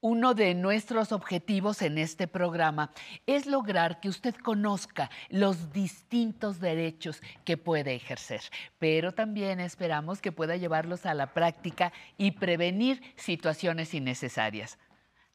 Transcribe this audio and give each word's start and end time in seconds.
Uno 0.00 0.34
de 0.34 0.54
nuestros 0.54 1.10
objetivos 1.10 1.82
en 1.82 1.98
este 1.98 2.28
programa 2.28 2.92
es 3.26 3.46
lograr 3.46 3.98
que 3.98 4.08
usted 4.08 4.32
conozca 4.36 5.10
los 5.28 5.72
distintos 5.72 6.60
derechos 6.60 7.20
que 7.44 7.56
puede 7.56 7.96
ejercer, 7.96 8.42
pero 8.78 9.10
también 9.10 9.58
esperamos 9.58 10.20
que 10.20 10.30
pueda 10.30 10.56
llevarlos 10.56 11.04
a 11.04 11.14
la 11.14 11.34
práctica 11.34 11.92
y 12.16 12.30
prevenir 12.30 13.02
situaciones 13.16 13.92
innecesarias. 13.92 14.78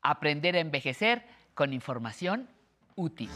Aprender 0.02 0.56
a 0.56 0.62
envejecer 0.62 1.26
con 1.56 1.74
información 1.74 2.48
útil. 2.96 3.30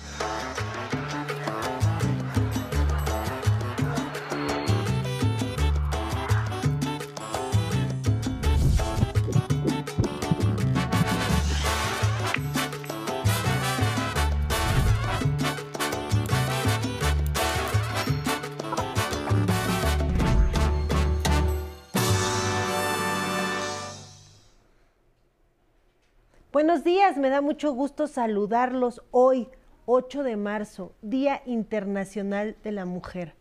Buenos 26.57 26.83
días, 26.83 27.17
me 27.17 27.29
da 27.29 27.39
mucho 27.39 27.71
gusto 27.71 28.07
saludarlos 28.07 29.03
hoy, 29.11 29.47
8 29.85 30.23
de 30.23 30.37
marzo, 30.37 30.91
Día 31.03 31.43
Internacional 31.45 32.55
de 32.63 32.71
la 32.71 32.85
Mujer. 32.85 33.35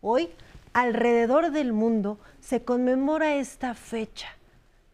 Hoy, 0.00 0.28
alrededor 0.72 1.50
del 1.50 1.72
mundo, 1.72 2.20
se 2.40 2.62
conmemora 2.62 3.34
esta 3.34 3.74
fecha 3.74 4.28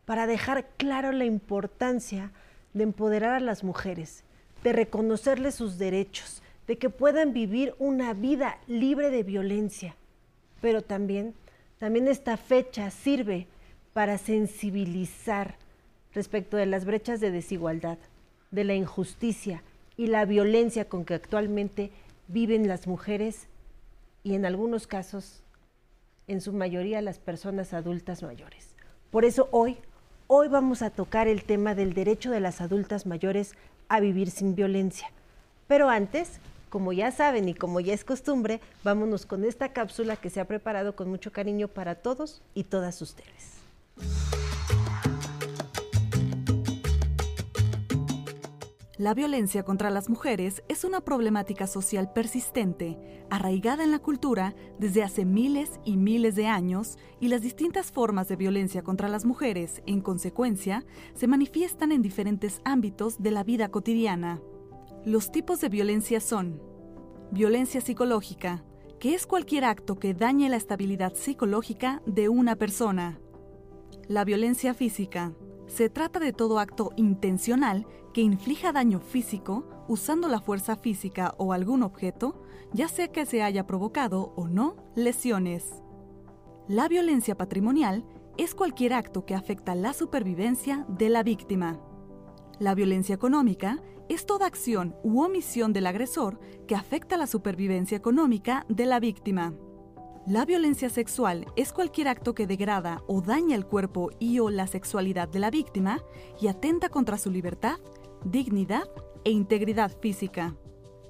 para 0.06 0.26
dejar 0.26 0.64
claro 0.78 1.12
la 1.12 1.26
importancia 1.26 2.30
de 2.72 2.84
empoderar 2.84 3.34
a 3.34 3.40
las 3.40 3.64
mujeres, 3.64 4.24
de 4.64 4.72
reconocerles 4.72 5.54
sus 5.54 5.76
derechos, 5.76 6.42
de 6.66 6.78
que 6.78 6.88
puedan 6.88 7.34
vivir 7.34 7.74
una 7.78 8.14
vida 8.14 8.60
libre 8.66 9.10
de 9.10 9.24
violencia. 9.24 9.94
Pero 10.62 10.80
también, 10.80 11.34
también 11.78 12.08
esta 12.08 12.38
fecha 12.38 12.90
sirve 12.90 13.46
para 13.92 14.16
sensibilizar 14.16 15.56
respecto 16.14 16.56
de 16.56 16.66
las 16.66 16.84
brechas 16.84 17.20
de 17.20 17.30
desigualdad, 17.30 17.98
de 18.50 18.64
la 18.64 18.74
injusticia 18.74 19.62
y 19.96 20.06
la 20.06 20.24
violencia 20.24 20.88
con 20.88 21.04
que 21.04 21.14
actualmente 21.14 21.90
viven 22.28 22.68
las 22.68 22.86
mujeres 22.86 23.48
y 24.24 24.34
en 24.34 24.46
algunos 24.46 24.86
casos, 24.86 25.42
en 26.28 26.40
su 26.40 26.52
mayoría, 26.52 27.02
las 27.02 27.18
personas 27.18 27.72
adultas 27.72 28.22
mayores. 28.22 28.74
Por 29.10 29.24
eso 29.24 29.48
hoy, 29.50 29.76
hoy 30.28 30.48
vamos 30.48 30.82
a 30.82 30.90
tocar 30.90 31.28
el 31.28 31.44
tema 31.44 31.74
del 31.74 31.92
derecho 31.92 32.30
de 32.30 32.40
las 32.40 32.60
adultas 32.60 33.06
mayores 33.06 33.54
a 33.88 34.00
vivir 34.00 34.30
sin 34.30 34.54
violencia. 34.54 35.10
Pero 35.66 35.88
antes, 35.88 36.38
como 36.70 36.92
ya 36.92 37.10
saben 37.10 37.48
y 37.48 37.54
como 37.54 37.80
ya 37.80 37.92
es 37.92 38.04
costumbre, 38.04 38.60
vámonos 38.84 39.26
con 39.26 39.44
esta 39.44 39.72
cápsula 39.72 40.16
que 40.16 40.30
se 40.30 40.40
ha 40.40 40.46
preparado 40.46 40.96
con 40.96 41.08
mucho 41.08 41.32
cariño 41.32 41.68
para 41.68 41.96
todos 41.96 42.42
y 42.54 42.64
todas 42.64 43.02
ustedes. 43.02 44.41
La 49.02 49.14
violencia 49.14 49.64
contra 49.64 49.90
las 49.90 50.08
mujeres 50.08 50.62
es 50.68 50.84
una 50.84 51.00
problemática 51.00 51.66
social 51.66 52.12
persistente, 52.12 52.96
arraigada 53.30 53.82
en 53.82 53.90
la 53.90 53.98
cultura 53.98 54.54
desde 54.78 55.02
hace 55.02 55.24
miles 55.24 55.80
y 55.84 55.96
miles 55.96 56.36
de 56.36 56.46
años 56.46 56.96
y 57.18 57.26
las 57.26 57.42
distintas 57.42 57.90
formas 57.90 58.28
de 58.28 58.36
violencia 58.36 58.82
contra 58.82 59.08
las 59.08 59.24
mujeres, 59.24 59.82
en 59.86 60.02
consecuencia, 60.02 60.84
se 61.14 61.26
manifiestan 61.26 61.90
en 61.90 62.00
diferentes 62.00 62.60
ámbitos 62.64 63.20
de 63.20 63.32
la 63.32 63.42
vida 63.42 63.70
cotidiana. 63.70 64.40
Los 65.04 65.32
tipos 65.32 65.60
de 65.60 65.68
violencia 65.68 66.20
son 66.20 66.62
violencia 67.32 67.80
psicológica, 67.80 68.62
que 69.00 69.14
es 69.14 69.26
cualquier 69.26 69.64
acto 69.64 69.98
que 69.98 70.14
dañe 70.14 70.48
la 70.48 70.58
estabilidad 70.58 71.16
psicológica 71.16 72.02
de 72.06 72.28
una 72.28 72.54
persona. 72.54 73.18
La 74.06 74.24
violencia 74.24 74.74
física, 74.74 75.32
se 75.66 75.88
trata 75.88 76.18
de 76.18 76.32
todo 76.32 76.58
acto 76.58 76.90
intencional 76.96 77.86
que 78.12 78.20
inflija 78.20 78.72
daño 78.72 79.00
físico 79.00 79.68
usando 79.88 80.28
la 80.28 80.40
fuerza 80.40 80.76
física 80.76 81.34
o 81.38 81.52
algún 81.52 81.82
objeto, 81.82 82.42
ya 82.72 82.88
sea 82.88 83.08
que 83.08 83.26
se 83.26 83.42
haya 83.42 83.66
provocado 83.66 84.32
o 84.36 84.48
no 84.48 84.76
lesiones. 84.94 85.82
La 86.68 86.88
violencia 86.88 87.36
patrimonial 87.36 88.04
es 88.36 88.54
cualquier 88.54 88.94
acto 88.94 89.26
que 89.26 89.34
afecta 89.34 89.74
la 89.74 89.92
supervivencia 89.92 90.86
de 90.88 91.08
la 91.08 91.22
víctima. 91.22 91.80
La 92.58 92.74
violencia 92.74 93.14
económica 93.14 93.82
es 94.08 94.26
toda 94.26 94.46
acción 94.46 94.94
u 95.02 95.22
omisión 95.22 95.72
del 95.72 95.86
agresor 95.86 96.38
que 96.66 96.74
afecta 96.74 97.16
la 97.16 97.26
supervivencia 97.26 97.96
económica 97.96 98.66
de 98.68 98.86
la 98.86 99.00
víctima. 99.00 99.54
La 100.26 100.44
violencia 100.44 100.88
sexual 100.88 101.46
es 101.56 101.72
cualquier 101.72 102.06
acto 102.06 102.32
que 102.32 102.46
degrada 102.46 103.02
o 103.08 103.20
daña 103.22 103.56
el 103.56 103.66
cuerpo 103.66 104.10
y 104.20 104.38
o 104.38 104.50
la 104.50 104.68
sexualidad 104.68 105.28
de 105.28 105.40
la 105.40 105.50
víctima 105.50 106.04
y 106.40 106.46
atenta 106.46 106.90
contra 106.90 107.18
su 107.18 107.28
libertad, 107.28 107.80
dignidad 108.24 108.84
e 109.24 109.32
integridad 109.32 109.90
física. 110.00 110.54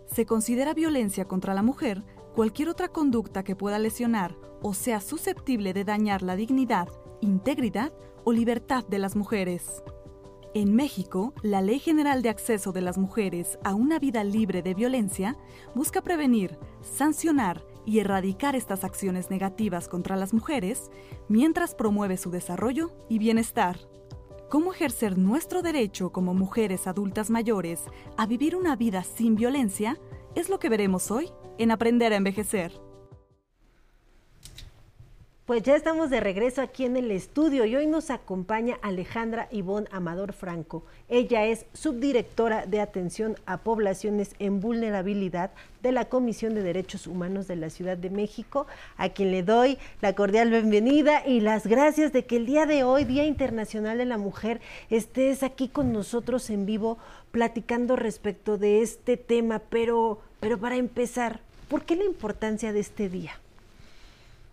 Se 0.06 0.24
considera 0.24 0.72
violencia 0.72 1.26
contra 1.26 1.52
la 1.52 1.62
mujer 1.62 2.02
cualquier 2.34 2.70
otra 2.70 2.88
conducta 2.88 3.42
que 3.42 3.54
pueda 3.54 3.78
lesionar 3.78 4.34
o 4.62 4.72
sea 4.72 5.02
susceptible 5.02 5.74
de 5.74 5.84
dañar 5.84 6.22
la 6.22 6.34
dignidad, 6.34 6.88
integridad 7.20 7.92
o 8.24 8.32
libertad 8.32 8.82
de 8.86 8.98
las 8.98 9.14
mujeres. 9.14 9.82
En 10.54 10.74
México, 10.74 11.34
la 11.42 11.60
Ley 11.60 11.80
General 11.80 12.22
de 12.22 12.30
Acceso 12.30 12.72
de 12.72 12.80
las 12.80 12.96
Mujeres 12.96 13.58
a 13.62 13.74
una 13.74 13.98
vida 13.98 14.24
libre 14.24 14.62
de 14.62 14.72
violencia 14.72 15.36
busca 15.74 16.00
prevenir, 16.00 16.58
sancionar 16.80 17.62
y 17.84 17.98
erradicar 17.98 18.56
estas 18.56 18.84
acciones 18.84 19.30
negativas 19.30 19.88
contra 19.88 20.16
las 20.16 20.32
mujeres 20.34 20.90
mientras 21.28 21.74
promueve 21.74 22.16
su 22.16 22.30
desarrollo 22.30 22.92
y 23.08 23.18
bienestar. 23.18 23.78
¿Cómo 24.50 24.72
ejercer 24.72 25.16
nuestro 25.16 25.62
derecho 25.62 26.12
como 26.12 26.34
mujeres 26.34 26.86
adultas 26.86 27.30
mayores 27.30 27.84
a 28.18 28.26
vivir 28.26 28.54
una 28.54 28.76
vida 28.76 29.02
sin 29.02 29.34
violencia? 29.34 29.98
Es 30.34 30.48
lo 30.48 30.58
que 30.58 30.68
veremos 30.68 31.10
hoy 31.10 31.30
en 31.58 31.70
Aprender 31.70 32.12
a 32.12 32.16
Envejecer. 32.16 32.91
Pues 35.44 35.64
ya 35.64 35.74
estamos 35.74 36.08
de 36.08 36.20
regreso 36.20 36.62
aquí 36.62 36.84
en 36.84 36.96
el 36.96 37.10
estudio 37.10 37.64
y 37.64 37.74
hoy 37.74 37.88
nos 37.88 38.10
acompaña 38.10 38.78
Alejandra 38.80 39.48
Ivonne 39.50 39.88
Amador 39.90 40.34
Franco. 40.34 40.84
Ella 41.08 41.46
es 41.46 41.66
subdirectora 41.72 42.64
de 42.64 42.80
atención 42.80 43.34
a 43.44 43.58
poblaciones 43.58 44.36
en 44.38 44.60
vulnerabilidad 44.60 45.50
de 45.82 45.90
la 45.90 46.04
Comisión 46.04 46.54
de 46.54 46.62
Derechos 46.62 47.08
Humanos 47.08 47.48
de 47.48 47.56
la 47.56 47.70
Ciudad 47.70 47.96
de 47.96 48.08
México, 48.08 48.68
a 48.96 49.08
quien 49.08 49.32
le 49.32 49.42
doy 49.42 49.78
la 50.00 50.14
cordial 50.14 50.48
bienvenida 50.48 51.26
y 51.26 51.40
las 51.40 51.66
gracias 51.66 52.12
de 52.12 52.24
que 52.24 52.36
el 52.36 52.46
día 52.46 52.64
de 52.64 52.84
hoy, 52.84 53.02
Día 53.02 53.24
Internacional 53.24 53.98
de 53.98 54.04
la 54.04 54.18
Mujer, 54.18 54.60
estés 54.90 55.42
aquí 55.42 55.66
con 55.66 55.92
nosotros 55.92 56.50
en 56.50 56.66
vivo 56.66 56.98
platicando 57.32 57.96
respecto 57.96 58.58
de 58.58 58.80
este 58.80 59.16
tema. 59.16 59.58
Pero, 59.58 60.20
pero 60.38 60.60
para 60.60 60.76
empezar, 60.76 61.40
¿por 61.68 61.82
qué 61.84 61.96
la 61.96 62.04
importancia 62.04 62.72
de 62.72 62.78
este 62.78 63.08
día? 63.08 63.32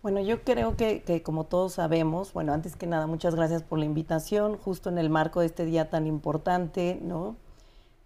Bueno, 0.01 0.21
yo 0.21 0.43
creo 0.43 0.77
que, 0.77 1.21
como 1.25 1.43
todos 1.43 1.73
sabemos, 1.73 2.31
bueno, 2.31 2.53
antes 2.53 2.77
que 2.77 2.87
nada, 2.87 3.05
muchas 3.05 3.35
gracias 3.35 3.63
por 3.63 3.79
la 3.79 3.85
invitación, 3.85 4.55
justo 4.57 4.89
en 4.89 4.97
el 4.97 5.09
marco 5.09 5.41
de 5.41 5.47
este 5.47 5.65
día 5.65 5.89
tan 5.89 6.07
importante, 6.07 6.99
¿no? 7.01 7.35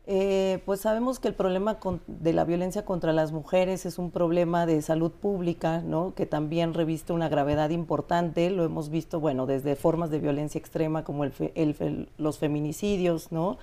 Eh, 0.07 0.63
pues 0.65 0.81
sabemos 0.81 1.19
que 1.19 1.27
el 1.27 1.35
problema 1.35 1.77
de 2.07 2.33
la 2.33 2.45
violencia 2.45 2.83
contra 2.83 3.13
las 3.13 3.31
mujeres 3.31 3.85
es 3.85 3.99
un 3.99 4.09
problema 4.09 4.65
de 4.65 4.81
salud 4.81 5.11
pública, 5.11 5.81
¿no? 5.81 6.15
Que 6.15 6.25
también 6.25 6.73
reviste 6.73 7.13
una 7.13 7.29
gravedad 7.29 7.69
importante, 7.69 8.49
lo 8.49 8.65
hemos 8.65 8.89
visto, 8.89 9.19
bueno, 9.19 9.45
desde 9.45 9.75
formas 9.75 10.09
de 10.09 10.17
violencia 10.17 10.57
extrema 10.57 11.03
como 11.03 11.25
el, 11.25 12.09
los 12.17 12.39
feminicidios, 12.39 13.31
¿no? 13.31 13.59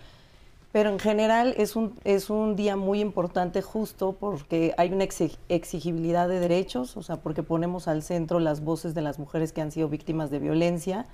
Pero 0.72 0.90
en 0.90 1.00
general 1.00 1.54
es 1.56 1.74
un, 1.74 1.98
es 2.04 2.30
un 2.30 2.54
día 2.54 2.76
muy 2.76 3.00
importante 3.00 3.60
justo 3.60 4.16
porque 4.18 4.72
hay 4.76 4.92
una 4.92 5.04
exigibilidad 5.48 6.28
de 6.28 6.38
derechos, 6.38 6.96
o 6.96 7.02
sea, 7.02 7.16
porque 7.16 7.42
ponemos 7.42 7.88
al 7.88 8.02
centro 8.02 8.38
las 8.38 8.62
voces 8.62 8.94
de 8.94 9.02
las 9.02 9.18
mujeres 9.18 9.52
que 9.52 9.62
han 9.62 9.72
sido 9.72 9.88
víctimas 9.88 10.30
de 10.30 10.38
violencia 10.38 11.06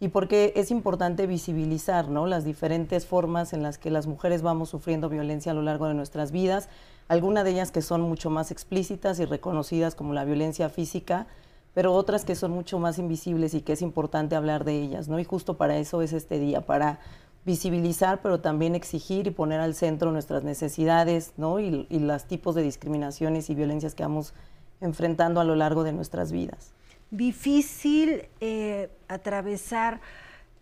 y 0.00 0.08
porque 0.08 0.54
es 0.56 0.70
importante 0.70 1.26
visibilizar 1.26 2.08
¿no? 2.08 2.26
las 2.26 2.44
diferentes 2.44 3.06
formas 3.06 3.52
en 3.52 3.62
las 3.62 3.78
que 3.78 3.90
las 3.90 4.06
mujeres 4.06 4.42
vamos 4.42 4.70
sufriendo 4.70 5.08
violencia 5.08 5.52
a 5.52 5.54
lo 5.54 5.62
largo 5.62 5.86
de 5.86 5.94
nuestras 5.94 6.32
vidas, 6.32 6.68
algunas 7.08 7.44
de 7.44 7.50
ellas 7.50 7.70
que 7.70 7.82
son 7.82 8.00
mucho 8.00 8.30
más 8.30 8.50
explícitas 8.50 9.20
y 9.20 9.26
reconocidas 9.26 9.94
como 9.94 10.14
la 10.14 10.24
violencia 10.24 10.68
física, 10.70 11.26
pero 11.74 11.92
otras 11.92 12.24
que 12.24 12.36
son 12.36 12.52
mucho 12.52 12.78
más 12.78 12.98
invisibles 12.98 13.52
y 13.54 13.60
que 13.60 13.74
es 13.74 13.82
importante 13.82 14.36
hablar 14.36 14.64
de 14.64 14.80
ellas, 14.80 15.08
¿no? 15.08 15.18
Y 15.18 15.24
justo 15.24 15.56
para 15.56 15.76
eso 15.76 16.02
es 16.02 16.12
este 16.12 16.38
día, 16.38 16.60
para 16.60 17.00
visibilizar, 17.44 18.22
pero 18.22 18.40
también 18.40 18.74
exigir 18.74 19.26
y 19.26 19.30
poner 19.30 19.60
al 19.60 19.74
centro 19.74 20.12
nuestras 20.12 20.44
necesidades 20.44 21.32
¿no? 21.36 21.60
y, 21.60 21.86
los 21.90 22.24
tipos 22.24 22.54
de 22.54 22.62
discriminaciones 22.62 23.50
y 23.50 23.54
violencias 23.54 23.94
que 23.94 24.02
vamos 24.02 24.34
enfrentando 24.80 25.40
a 25.40 25.44
lo 25.44 25.54
largo 25.54 25.84
de 25.84 25.92
nuestras 25.92 26.32
vidas. 26.32 26.72
Difícil 27.10 28.26
eh, 28.40 28.90
atravesar 29.08 30.00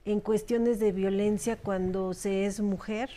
en 0.05 0.21
cuestiones 0.21 0.81
de 0.81 0.93
violencia 0.93 1.57
cuando 1.57 2.15
se 2.15 2.47
es 2.47 2.61
mujer 2.61 3.11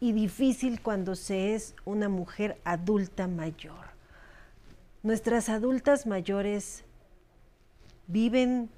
y 0.00 0.12
difícil 0.12 0.80
cuando 0.80 1.14
se 1.14 1.54
es 1.54 1.74
una 1.84 2.08
mujer 2.08 2.58
adulta 2.64 3.28
mayor. 3.28 3.94
Nuestras 5.02 5.50
adultas 5.50 6.06
mayores 6.06 6.84
viven, 8.06 8.70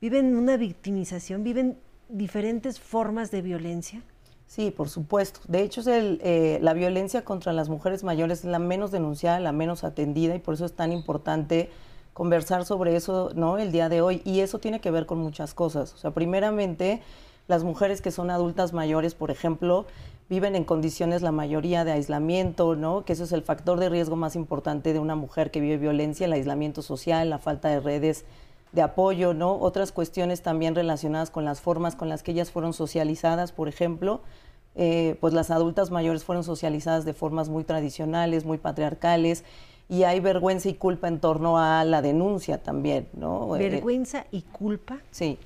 viven 0.00 0.36
una 0.36 0.56
victimización, 0.56 1.42
viven 1.42 1.76
diferentes 2.08 2.80
formas 2.80 3.30
de 3.30 3.42
violencia. 3.42 4.02
Sí, 4.46 4.70
por 4.70 4.88
supuesto. 4.88 5.40
De 5.48 5.62
hecho, 5.62 5.82
eh, 5.86 6.58
la 6.62 6.72
violencia 6.72 7.24
contra 7.24 7.52
las 7.52 7.68
mujeres 7.68 8.04
mayores 8.04 8.40
es 8.40 8.44
la 8.44 8.58
menos 8.58 8.92
denunciada, 8.92 9.40
la 9.40 9.52
menos 9.52 9.82
atendida 9.82 10.34
y 10.34 10.38
por 10.38 10.54
eso 10.54 10.64
es 10.64 10.72
tan 10.72 10.92
importante 10.92 11.68
conversar 12.12 12.64
sobre 12.64 12.96
eso 12.96 13.32
¿no? 13.34 13.58
el 13.58 13.72
día 13.72 13.88
de 13.88 14.00
hoy. 14.00 14.22
Y 14.24 14.40
eso 14.40 14.58
tiene 14.58 14.80
que 14.80 14.90
ver 14.90 15.06
con 15.06 15.18
muchas 15.18 15.52
cosas. 15.52 15.92
O 15.94 15.98
sea, 15.98 16.12
primeramente, 16.12 17.02
las 17.48 17.64
mujeres 17.64 18.00
que 18.00 18.12
son 18.12 18.30
adultas 18.30 18.72
mayores, 18.72 19.14
por 19.14 19.30
ejemplo, 19.30 19.84
viven 20.28 20.56
en 20.56 20.64
condiciones 20.64 21.22
la 21.22 21.32
mayoría 21.32 21.84
de 21.84 21.92
aislamiento, 21.92 22.76
¿no? 22.76 23.04
Que 23.04 23.12
eso 23.12 23.24
es 23.24 23.32
el 23.32 23.42
factor 23.42 23.78
de 23.78 23.88
riesgo 23.88 24.16
más 24.16 24.36
importante 24.36 24.92
de 24.92 24.98
una 24.98 25.16
mujer 25.16 25.50
que 25.50 25.60
vive 25.60 25.76
violencia, 25.76 26.26
el 26.26 26.32
aislamiento 26.32 26.82
social, 26.82 27.30
la 27.30 27.38
falta 27.38 27.68
de 27.68 27.80
redes 27.80 28.24
de 28.72 28.82
apoyo, 28.82 29.34
¿no? 29.34 29.58
Otras 29.58 29.92
cuestiones 29.92 30.42
también 30.42 30.74
relacionadas 30.74 31.30
con 31.30 31.44
las 31.44 31.60
formas 31.60 31.96
con 31.96 32.08
las 32.08 32.22
que 32.22 32.32
ellas 32.32 32.50
fueron 32.50 32.72
socializadas, 32.72 33.52
por 33.52 33.68
ejemplo, 33.68 34.20
eh, 34.74 35.16
pues 35.20 35.32
las 35.32 35.50
adultas 35.50 35.90
mayores 35.90 36.24
fueron 36.24 36.44
socializadas 36.44 37.04
de 37.04 37.14
formas 37.14 37.48
muy 37.48 37.64
tradicionales, 37.64 38.44
muy 38.44 38.58
patriarcales, 38.58 39.44
y 39.88 40.02
hay 40.02 40.20
vergüenza 40.20 40.68
y 40.68 40.74
culpa 40.74 41.08
en 41.08 41.20
torno 41.20 41.58
a 41.58 41.84
la 41.84 42.02
denuncia 42.02 42.62
también, 42.62 43.08
¿no? 43.14 43.56
Eh, 43.56 43.70
vergüenza 43.70 44.26
y 44.30 44.42
culpa. 44.42 44.98
Sí. 45.10 45.38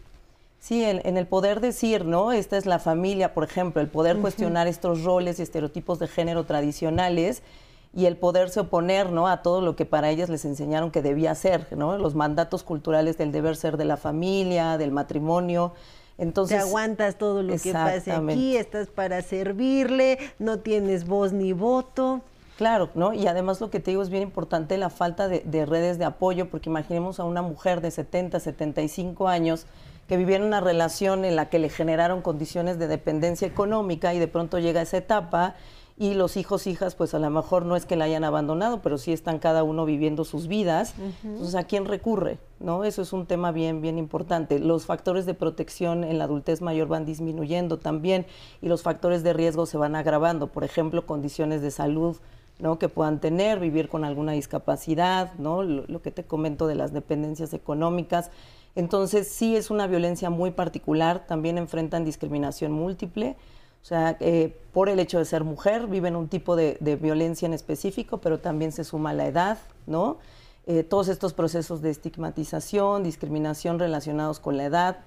Sí, 0.59 0.85
en, 0.85 1.17
el 1.17 1.27
poder 1.27 1.61
decir, 1.61 2.05
¿no? 2.05 2.33
Esta 2.33 2.59
es 2.59 2.67
la 2.67 2.79
familia, 2.79 3.33
por 3.33 3.45
ejemplo, 3.45 3.81
el 3.81 3.89
poder 3.89 4.19
cuestionar 4.19 4.67
estos 4.67 5.05
roles 5.05 5.39
y 5.39 5.43
estereotipos 5.43 5.99
de 5.99 6.07
género 6.07 6.45
tradicionales 6.45 7.43
y 7.93 8.07
el 8.07 8.17
poderse 8.17 8.61
oponer, 8.61 9.11
¿no? 9.11 9.27
A 9.27 9.43
todo 9.43 9.61
lo 9.61 9.75
que 9.75 9.85
para 9.85 10.11
ellas 10.11 10.29
les 10.29 10.45
enseñaron 10.45 10.91
que 10.91 11.03
debía 11.03 11.35
ser, 11.35 11.67
¿no? 11.77 11.99
Los 11.99 12.15
mandatos 12.15 12.63
culturales 12.63 13.19
del 13.19 13.33
deber 13.33 13.57
ser 13.57 13.77
de 13.77 13.85
la 13.85 13.97
familia, 13.97 14.79
del 14.79 14.93
matrimonio. 14.93 15.73
Entonces, 16.17 16.59
Te 16.59 16.63
aguantas 16.63 17.17
todo 17.17 17.43
lo 17.43 17.57
que 17.57 17.73
pase 17.73 18.13
aquí, 18.13 18.57
estás 18.57 18.89
para 18.89 19.23
servirle, 19.23 20.19
no 20.39 20.59
tienes 20.59 21.07
voz 21.07 21.33
ni 21.33 21.53
voto. 21.53 22.21
Claro, 22.59 22.91
¿no? 22.95 23.15
Y 23.15 23.27
además 23.27 23.61
lo 23.61 23.71
que 23.71 23.81
te 23.81 23.91
digo 23.91 24.03
es 24.03 24.11
bien 24.11 24.23
importante 24.23 24.77
la 24.77 24.91
falta 24.91 25.29
de, 25.29 25.41
de 25.41 25.65
redes 25.65 25.99
de 25.99 26.05
apoyo, 26.05 26.51
porque 26.51 26.69
imaginemos 26.69 27.19
a 27.19 27.25
una 27.25 27.41
mujer 27.41 27.81
de 27.81 27.91
70, 27.91 28.39
75 28.39 29.29
años 29.29 29.67
que 30.07 30.17
vivía 30.17 30.37
en 30.37 30.43
una 30.43 30.61
relación 30.61 31.25
en 31.25 31.37
la 31.37 31.49
que 31.49 31.59
le 31.59 31.71
generaron 31.71 32.21
condiciones 32.21 32.79
de 32.79 32.87
dependencia 32.87 33.49
económica 33.49 34.13
y 34.13 34.19
de 34.19 34.29
pronto 34.29 34.59
llega 34.59 34.83
esa 34.83 34.99
etapa 34.99 35.55
y 36.01 36.15
los 36.15 36.39
hijos, 36.39 36.67
hijas, 36.67 36.95
pues 36.95 37.13
a 37.13 37.19
lo 37.19 37.29
mejor 37.29 37.67
no 37.67 37.77
es 37.77 37.85
que 37.85 37.95
la 37.95 38.07
hayan 38.07 38.25
abandonado, 38.25 38.81
pero 38.81 38.97
sí 38.97 39.13
están 39.13 39.39
cada 39.39 39.63
uno 39.65 39.85
viviendo 39.85 40.25
sus 40.25 40.49
vidas. 40.49 40.95
Entonces, 41.23 41.55
¿a 41.55 41.65
quién 41.65 41.85
recurre? 41.85 42.39
¿No? 42.59 42.85
Eso 42.85 43.03
es 43.03 43.13
un 43.13 43.27
tema 43.27 43.53
bien, 43.53 43.83
bien 43.83 43.99
importante. 43.99 44.59
Los 44.61 44.87
factores 44.87 45.27
de 45.27 45.35
protección 45.35 46.03
en 46.03 46.17
la 46.17 46.25
adultez 46.25 46.63
mayor 46.63 46.89
van 46.89 47.05
disminuyendo 47.05 47.79
también 47.79 48.25
y 48.63 48.69
los 48.69 48.83
factores 48.83 49.23
de 49.23 49.35
riesgo 49.35 49.67
se 49.67 49.77
van 49.77 49.95
agravando. 49.95 50.47
Por 50.47 50.65
ejemplo, 50.65 51.05
condiciones 51.05 51.61
de 51.61 51.71
salud 51.71 52.17
¿no? 52.59 52.79
que 52.79 52.89
puedan 52.89 53.21
tener, 53.21 53.61
vivir 53.61 53.91
con 53.91 54.07
alguna 54.07 54.33
discapacidad, 54.33 55.35
¿no? 55.35 55.63
lo, 55.63 56.01
que 56.01 56.11
te 56.11 56.25
comento 56.25 56.67
de 56.67 56.77
las 56.77 56.95
dependencias 56.95 57.53
económicas. 57.53 58.31
Entonces 58.75 59.29
sí 59.29 59.55
es 59.55 59.71
una 59.71 59.87
violencia 59.87 60.31
muy 60.31 60.51
particular, 60.51 61.27
también 61.27 61.59
enfrentan 61.59 62.07
discriminación 62.07 62.73
múltiple, 62.73 63.37
o 63.83 63.85
sea, 63.85 64.17
eh, 64.21 64.57
por 64.73 64.89
el 64.89 65.01
hecho 65.01 65.19
de 65.19 65.25
ser 65.25 65.45
mujer 65.45 65.87
viven 65.87 66.17
un 66.17 66.29
tipo 66.29 66.57
de, 66.57 66.77
violencia 67.01 67.47
en 67.47 67.55
específico, 67.55 68.19
pero 68.19 68.39
también 68.39 68.73
se 68.73 68.85
suma 68.85 69.13
la 69.15 69.27
edad, 69.27 69.59
¿no? 69.87 70.19
Eh, 70.67 70.83
todos 70.83 71.09
estos 71.09 71.33
procesos 71.33 71.81
de 71.81 71.91
estigmatización, 71.91 73.03
discriminación 73.03 73.79
relacionados 73.79 74.39
con 74.39 74.57
la 74.57 74.65
edad, 74.65 74.99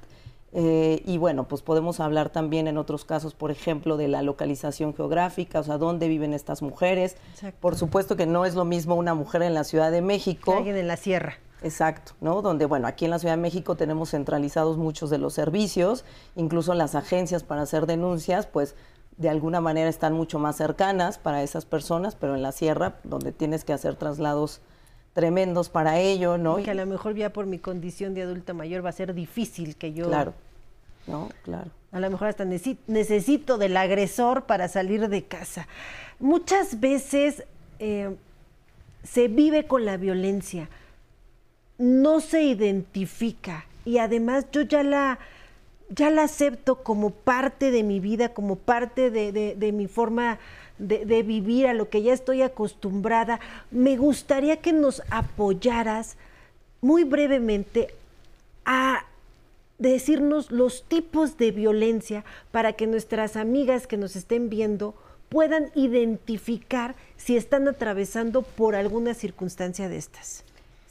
eh, 0.55 1.01
y 1.05 1.17
bueno, 1.17 1.47
pues 1.47 1.63
podemos 1.63 1.99
hablar 1.99 2.29
también 2.29 2.67
en 2.67 2.77
otros 2.77 3.05
casos, 3.05 3.33
por 3.33 3.49
ejemplo, 3.49 3.97
de 3.97 4.07
la 4.07 4.21
localización 4.21 4.93
geográfica, 4.93 5.59
o 5.59 5.63
sea, 5.63 5.77
dónde 5.77 6.07
viven 6.07 6.33
estas 6.33 6.61
mujeres. 6.61 7.17
Por 7.59 7.75
supuesto 7.75 8.15
que 8.15 8.27
no 8.27 8.45
es 8.45 8.53
lo 8.53 8.63
mismo 8.63 8.95
una 8.95 9.15
mujer 9.15 9.41
en 9.41 9.55
la 9.55 9.63
Ciudad 9.63 9.91
de 9.91 10.01
México. 10.01 10.51
Que 10.51 10.57
alguien 10.59 10.77
en 10.77 10.87
la 10.87 10.97
sierra. 10.97 11.39
Exacto, 11.63 12.13
¿no? 12.21 12.41
Donde, 12.41 12.65
bueno, 12.65 12.87
aquí 12.87 13.05
en 13.05 13.11
la 13.11 13.19
Ciudad 13.19 13.35
de 13.35 13.41
México 13.41 13.75
tenemos 13.75 14.11
centralizados 14.11 14.77
muchos 14.77 15.09
de 15.09 15.17
los 15.17 15.33
servicios, 15.33 16.03
incluso 16.35 16.73
las 16.73 16.93
agencias 16.93 17.43
para 17.43 17.61
hacer 17.61 17.85
denuncias, 17.85 18.47
pues 18.47 18.75
de 19.17 19.29
alguna 19.29 19.61
manera 19.61 19.89
están 19.89 20.13
mucho 20.13 20.39
más 20.39 20.57
cercanas 20.57 21.17
para 21.17 21.43
esas 21.43 21.65
personas, 21.65 22.15
pero 22.15 22.35
en 22.35 22.41
la 22.41 22.51
sierra, 22.51 22.95
donde 23.03 23.31
tienes 23.31 23.63
que 23.63 23.73
hacer 23.73 23.95
traslados 23.95 24.61
tremendos 25.13 25.69
para 25.69 25.99
ello, 25.99 26.37
¿no? 26.37 26.57
que 26.57 26.71
a 26.71 26.73
lo 26.73 26.85
mejor 26.85 27.15
ya 27.15 27.31
por 27.31 27.45
mi 27.45 27.59
condición 27.59 28.13
de 28.13 28.23
adulta 28.23 28.53
mayor 28.53 28.83
va 28.83 28.89
a 28.89 28.93
ser 28.93 29.13
difícil 29.13 29.75
que 29.75 29.93
yo... 29.93 30.07
Claro, 30.07 30.33
¿no? 31.07 31.29
Claro. 31.43 31.69
A 31.91 31.99
lo 31.99 32.09
mejor 32.09 32.29
hasta 32.29 32.45
necesito 32.45 33.59
del 33.59 33.77
agresor 33.77 34.45
para 34.45 34.67
salir 34.67 35.07
de 35.09 35.23
casa. 35.23 35.67
Muchas 36.19 36.79
veces 36.79 37.43
eh, 37.77 38.15
se 39.03 39.27
vive 39.27 39.67
con 39.67 39.85
la 39.85 39.97
violencia, 39.97 40.69
no 41.77 42.19
se 42.19 42.43
identifica 42.43 43.65
y 43.85 43.97
además 43.97 44.45
yo 44.51 44.61
ya 44.61 44.83
la, 44.83 45.19
ya 45.89 46.09
la 46.09 46.23
acepto 46.23 46.83
como 46.83 47.09
parte 47.09 47.71
de 47.71 47.83
mi 47.83 47.99
vida, 47.99 48.29
como 48.29 48.55
parte 48.55 49.11
de 49.11 49.71
mi 49.71 49.87
forma 49.87 50.39
de, 50.77 51.23
vivir, 51.23 51.67
a 51.67 51.73
lo 51.73 51.89
que 51.89 52.01
ya 52.01 52.13
estoy 52.13 52.41
acostumbrada. 52.41 53.39
Me 53.71 53.97
gustaría 53.97 54.57
que 54.57 54.73
nos 54.73 55.01
apoyaras 55.09 56.17
muy 56.81 57.03
brevemente 57.03 57.93
a 58.65 59.05
decirnos 59.77 60.51
los 60.51 60.83
tipos 60.83 61.37
de 61.37 61.51
violencia 61.51 62.23
para 62.51 62.73
que 62.73 62.87
nuestras 62.87 63.35
amigas 63.35 63.87
que 63.87 63.97
nos 63.97 64.15
estén 64.15 64.49
viendo 64.49 64.95
puedan 65.29 65.71
identificar 65.75 66.95
si 67.17 67.35
están 67.35 67.67
atravesando 67.67 68.43
por 68.43 68.75
alguna 68.75 69.13
circunstancia 69.13 69.89
de 69.89 69.97
estas. 69.97 70.43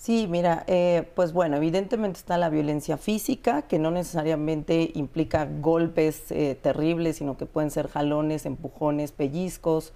Sí, 0.02 0.26
mira, 0.28 0.64
eh, 0.66 1.04
pues 1.14 1.32
bueno, 1.32 1.58
evidentemente 1.58 2.18
está 2.18 2.36
la 2.36 2.48
violencia 2.48 2.96
física, 2.96 3.62
que 3.62 3.78
no 3.78 3.92
necesariamente 3.92 4.90
implica 4.96 5.48
golpes 5.60 6.24
eh, 6.32 6.58
terribles, 6.60 7.18
sino 7.18 7.36
que 7.36 7.46
pueden 7.46 7.70
ser 7.70 7.86
jalones, 7.86 8.44
empujones, 8.44 9.12
pellizcos, 9.12 9.92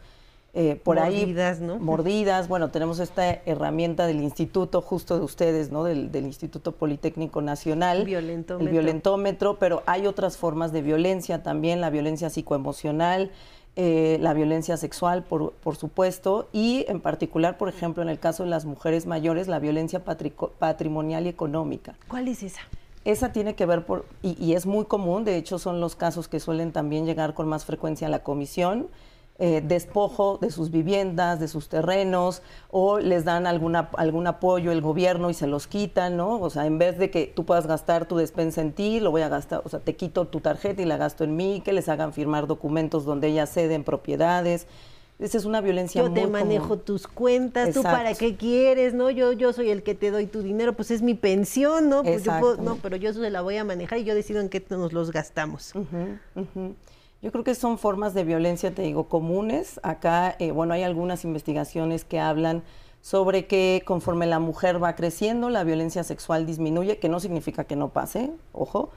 eh, 0.54 0.80
por 0.80 1.00
mordidas, 1.00 1.58
ahí 1.58 1.66
¿no? 1.66 1.80
mordidas. 1.80 2.46
Bueno, 2.48 2.70
tenemos 2.70 3.00
esta 3.00 3.28
herramienta 3.46 4.06
del 4.06 4.22
instituto, 4.22 4.80
justo 4.80 5.18
de 5.18 5.24
ustedes, 5.24 5.72
¿no? 5.72 5.82
Del, 5.82 6.12
del 6.12 6.26
Instituto 6.26 6.70
Politécnico 6.70 7.42
Nacional, 7.42 8.04
violentómetro. 8.04 8.64
el 8.64 8.72
violentómetro, 8.72 9.58
pero 9.58 9.82
hay 9.86 10.06
otras 10.06 10.36
formas 10.36 10.70
de 10.70 10.82
violencia 10.82 11.42
también, 11.42 11.80
la 11.80 11.90
violencia 11.90 12.30
psicoemocional, 12.30 13.32
eh, 13.78 14.16
la 14.22 14.32
violencia 14.32 14.78
sexual, 14.78 15.22
por, 15.22 15.52
por, 15.52 15.76
supuesto, 15.76 16.48
y 16.52 16.86
en 16.88 17.00
particular, 17.00 17.58
por 17.58 17.68
ejemplo, 17.68 18.02
en 18.02 18.08
el 18.08 18.18
caso 18.18 18.42
de 18.44 18.48
las 18.48 18.64
mujeres 18.64 19.04
mayores, 19.04 19.48
la 19.48 19.58
violencia 19.58 20.02
patrimonial 20.02 21.26
y 21.26 21.28
económica. 21.28 21.94
¿Cuál 22.08 22.28
es 22.28 22.42
esa? 22.42 22.62
Esa 23.04 23.32
tiene 23.32 23.54
que 23.54 23.66
ver, 23.66 23.84
por, 23.84 24.06
y, 24.22 24.42
y, 24.42 24.54
es 24.54 24.64
muy 24.64 24.86
común, 24.86 25.24
de 25.24 25.36
hecho 25.36 25.58
son 25.58 25.80
los 25.80 25.94
casos 25.94 26.26
que 26.26 26.40
suelen 26.40 26.72
también 26.72 27.04
llegar 27.04 27.34
con 27.34 27.48
más 27.48 27.66
frecuencia 27.66 28.06
a 28.06 28.10
la 28.10 28.22
comisión, 28.22 28.88
eh, 29.38 29.62
despojo 29.62 30.38
de 30.40 30.50
sus 30.50 30.70
viviendas, 30.70 31.38
de 31.38 31.48
sus 31.48 31.68
terrenos, 31.68 32.40
o 32.70 32.98
les 32.98 33.24
dan 33.26 33.46
alguna, 33.46 33.90
algún 33.98 34.26
apoyo 34.26 34.72
el 34.72 34.80
gobierno 34.80 35.28
y 35.28 35.34
se 35.34 35.46
los 35.46 35.66
quitan, 35.66 36.16
¿no? 36.16 36.40
O 36.40 36.48
sea, 36.48 36.64
en 36.64 36.78
vez 36.78 36.96
de 36.96 37.10
que 37.10 37.26
tú 37.26 37.44
puedas 37.44 37.66
gastar 37.66 38.06
tu 38.06 38.16
despensa 38.16 38.62
en 38.62 38.72
ti, 38.72 38.98
lo 38.98 39.10
voy 39.10 39.20
a 39.20 39.28
gastar, 39.28 39.60
o 39.64 39.68
sea, 39.68 39.80
te 39.80 39.94
quito 39.94 40.26
tu 40.26 40.40
tarjeta 40.40 40.80
y 40.80 40.86
la 40.86 40.96
gasto 40.96 41.22
en 41.22 41.36
mí, 41.36 41.60
que 41.62 41.74
les 41.74 41.90
hagan 41.90 42.14
firmar 42.14 42.46
documentos 42.46 43.04
donde 43.04 43.28
ellas 43.28 43.52
ceden 43.52 43.84
propiedades. 43.84 44.66
Esa 45.18 45.38
es 45.38 45.44
una 45.44 45.60
violencia 45.62 46.02
yo 46.02 46.12
te 46.12 46.26
manejo 46.26 46.78
tus 46.78 47.06
cuentas, 47.06 47.74
tú 47.74 47.82
para 47.82 48.14
qué 48.14 48.36
quieres, 48.36 48.92
¿no? 48.92 49.10
Yo 49.10 49.32
yo 49.32 49.52
soy 49.52 49.70
el 49.70 49.82
que 49.82 49.94
te 49.94 50.10
doy 50.10 50.26
tu 50.26 50.42
dinero, 50.42 50.74
pues 50.74 50.90
es 50.90 51.00
mi 51.00 51.14
pensión, 51.14 51.88
¿no? 51.88 52.02
Pues 52.02 52.26
no, 52.26 52.76
pero 52.82 52.96
yo 52.96 53.12
se 53.12 53.30
la 53.30 53.40
voy 53.40 53.56
a 53.56 53.64
manejar 53.64 53.98
y 53.98 54.04
yo 54.04 54.14
decido 54.14 54.40
en 54.40 54.48
qué 54.50 54.64
nos 54.70 54.92
los 54.92 55.12
gastamos. 55.12 55.72
Yo 57.26 57.32
creo 57.32 57.42
que 57.42 57.56
son 57.56 57.76
formas 57.76 58.14
de 58.14 58.22
violencia, 58.22 58.72
te 58.72 58.82
digo, 58.82 59.08
comunes. 59.08 59.80
Acá, 59.82 60.36
eh, 60.38 60.52
bueno, 60.52 60.74
hay 60.74 60.84
algunas 60.84 61.24
investigaciones 61.24 62.04
que 62.04 62.20
hablan 62.20 62.62
sobre 63.00 63.48
que 63.48 63.82
conforme 63.84 64.26
la 64.26 64.38
mujer 64.38 64.80
va 64.80 64.94
creciendo, 64.94 65.50
la 65.50 65.64
violencia 65.64 66.04
sexual 66.04 66.46
disminuye, 66.46 67.00
que 67.00 67.08
no 67.08 67.18
significa 67.18 67.64
que 67.64 67.74
no 67.74 67.88
pase, 67.88 68.30
ojo, 68.52 68.90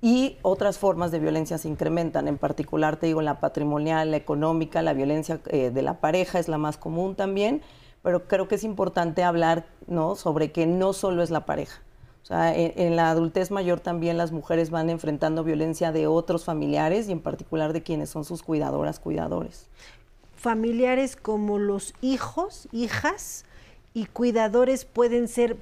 y 0.00 0.36
otras 0.42 0.78
formas 0.78 1.10
de 1.10 1.18
violencia 1.18 1.58
se 1.58 1.68
incrementan, 1.68 2.28
en 2.28 2.38
particular, 2.38 2.96
te 2.96 3.06
digo, 3.06 3.22
la 3.22 3.40
patrimonial, 3.40 4.12
la 4.12 4.18
económica, 4.18 4.80
la 4.80 4.92
violencia 4.92 5.40
eh, 5.46 5.70
de 5.70 5.82
la 5.82 5.94
pareja 5.98 6.38
es 6.38 6.46
la 6.46 6.58
más 6.58 6.76
común 6.76 7.16
también, 7.16 7.60
pero 8.02 8.28
creo 8.28 8.46
que 8.46 8.54
es 8.54 8.62
importante 8.62 9.24
hablar 9.24 9.66
¿no? 9.88 10.14
sobre 10.14 10.52
que 10.52 10.66
no 10.66 10.92
solo 10.92 11.24
es 11.24 11.30
la 11.30 11.44
pareja. 11.44 11.82
O 12.24 12.26
sea, 12.26 12.56
en, 12.56 12.96
la 12.96 13.10
adultez 13.10 13.50
mayor 13.50 13.80
también 13.80 14.16
las 14.16 14.32
mujeres 14.32 14.70
van 14.70 14.88
enfrentando 14.88 15.44
violencia 15.44 15.92
de 15.92 16.06
otros 16.06 16.46
familiares 16.46 17.06
y 17.06 17.12
en 17.12 17.20
particular 17.20 17.74
de 17.74 17.82
quienes 17.82 18.08
son 18.08 18.24
sus 18.24 18.42
cuidadoras, 18.42 18.98
cuidadores. 18.98 19.66
Familiares 20.34 21.16
como 21.16 21.58
los 21.58 21.92
hijos, 22.00 22.66
hijas 22.72 23.44
y 23.92 24.06
cuidadores 24.06 24.86
pueden 24.86 25.28
ser 25.28 25.58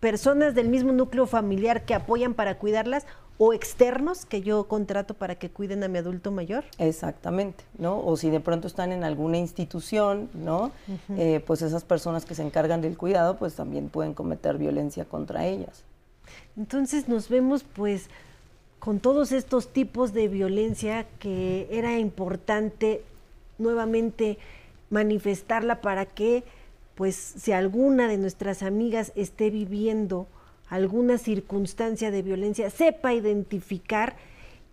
personas 0.00 0.54
del 0.54 0.70
mismo 0.70 0.90
núcleo 0.90 1.26
familiar 1.26 1.84
que 1.84 1.92
apoyan 1.92 2.32
para 2.32 2.56
cuidarlas 2.56 3.04
o 3.36 3.52
externos 3.52 4.24
que 4.24 4.40
yo 4.40 4.64
contrato 4.68 5.12
para 5.12 5.34
que 5.34 5.50
cuiden 5.50 5.84
a 5.84 5.88
mi 5.88 5.98
adulto 5.98 6.30
mayor. 6.30 6.64
Exactamente, 6.78 7.62
¿no? 7.76 8.00
O 8.00 8.16
si 8.16 8.30
de 8.30 8.40
pronto 8.40 8.68
están 8.68 8.90
en 8.90 9.04
alguna 9.04 9.36
institución, 9.36 10.30
¿no? 10.32 10.70
Eh, 11.10 11.44
pues 11.46 11.60
esas 11.60 11.84
personas 11.84 12.24
que 12.24 12.34
se 12.34 12.42
encargan 12.42 12.80
del 12.80 12.96
cuidado, 12.96 13.36
pues 13.36 13.54
también 13.54 13.90
pueden 13.90 14.14
cometer 14.14 14.56
violencia 14.56 15.04
contra 15.04 15.44
ellas. 15.44 15.84
Entonces 16.56 17.08
nos 17.08 17.28
vemos 17.28 17.64
pues 17.64 18.08
con 18.78 19.00
todos 19.00 19.32
estos 19.32 19.72
tipos 19.72 20.12
de 20.12 20.28
violencia 20.28 21.06
que 21.18 21.68
era 21.70 21.98
importante 21.98 23.02
nuevamente 23.58 24.38
manifestarla 24.90 25.80
para 25.80 26.06
que 26.06 26.44
pues 26.94 27.16
si 27.16 27.52
alguna 27.52 28.08
de 28.08 28.16
nuestras 28.16 28.62
amigas 28.62 29.12
esté 29.16 29.50
viviendo 29.50 30.26
alguna 30.68 31.18
circunstancia 31.18 32.10
de 32.10 32.22
violencia, 32.22 32.70
sepa 32.70 33.12
identificar 33.12 34.16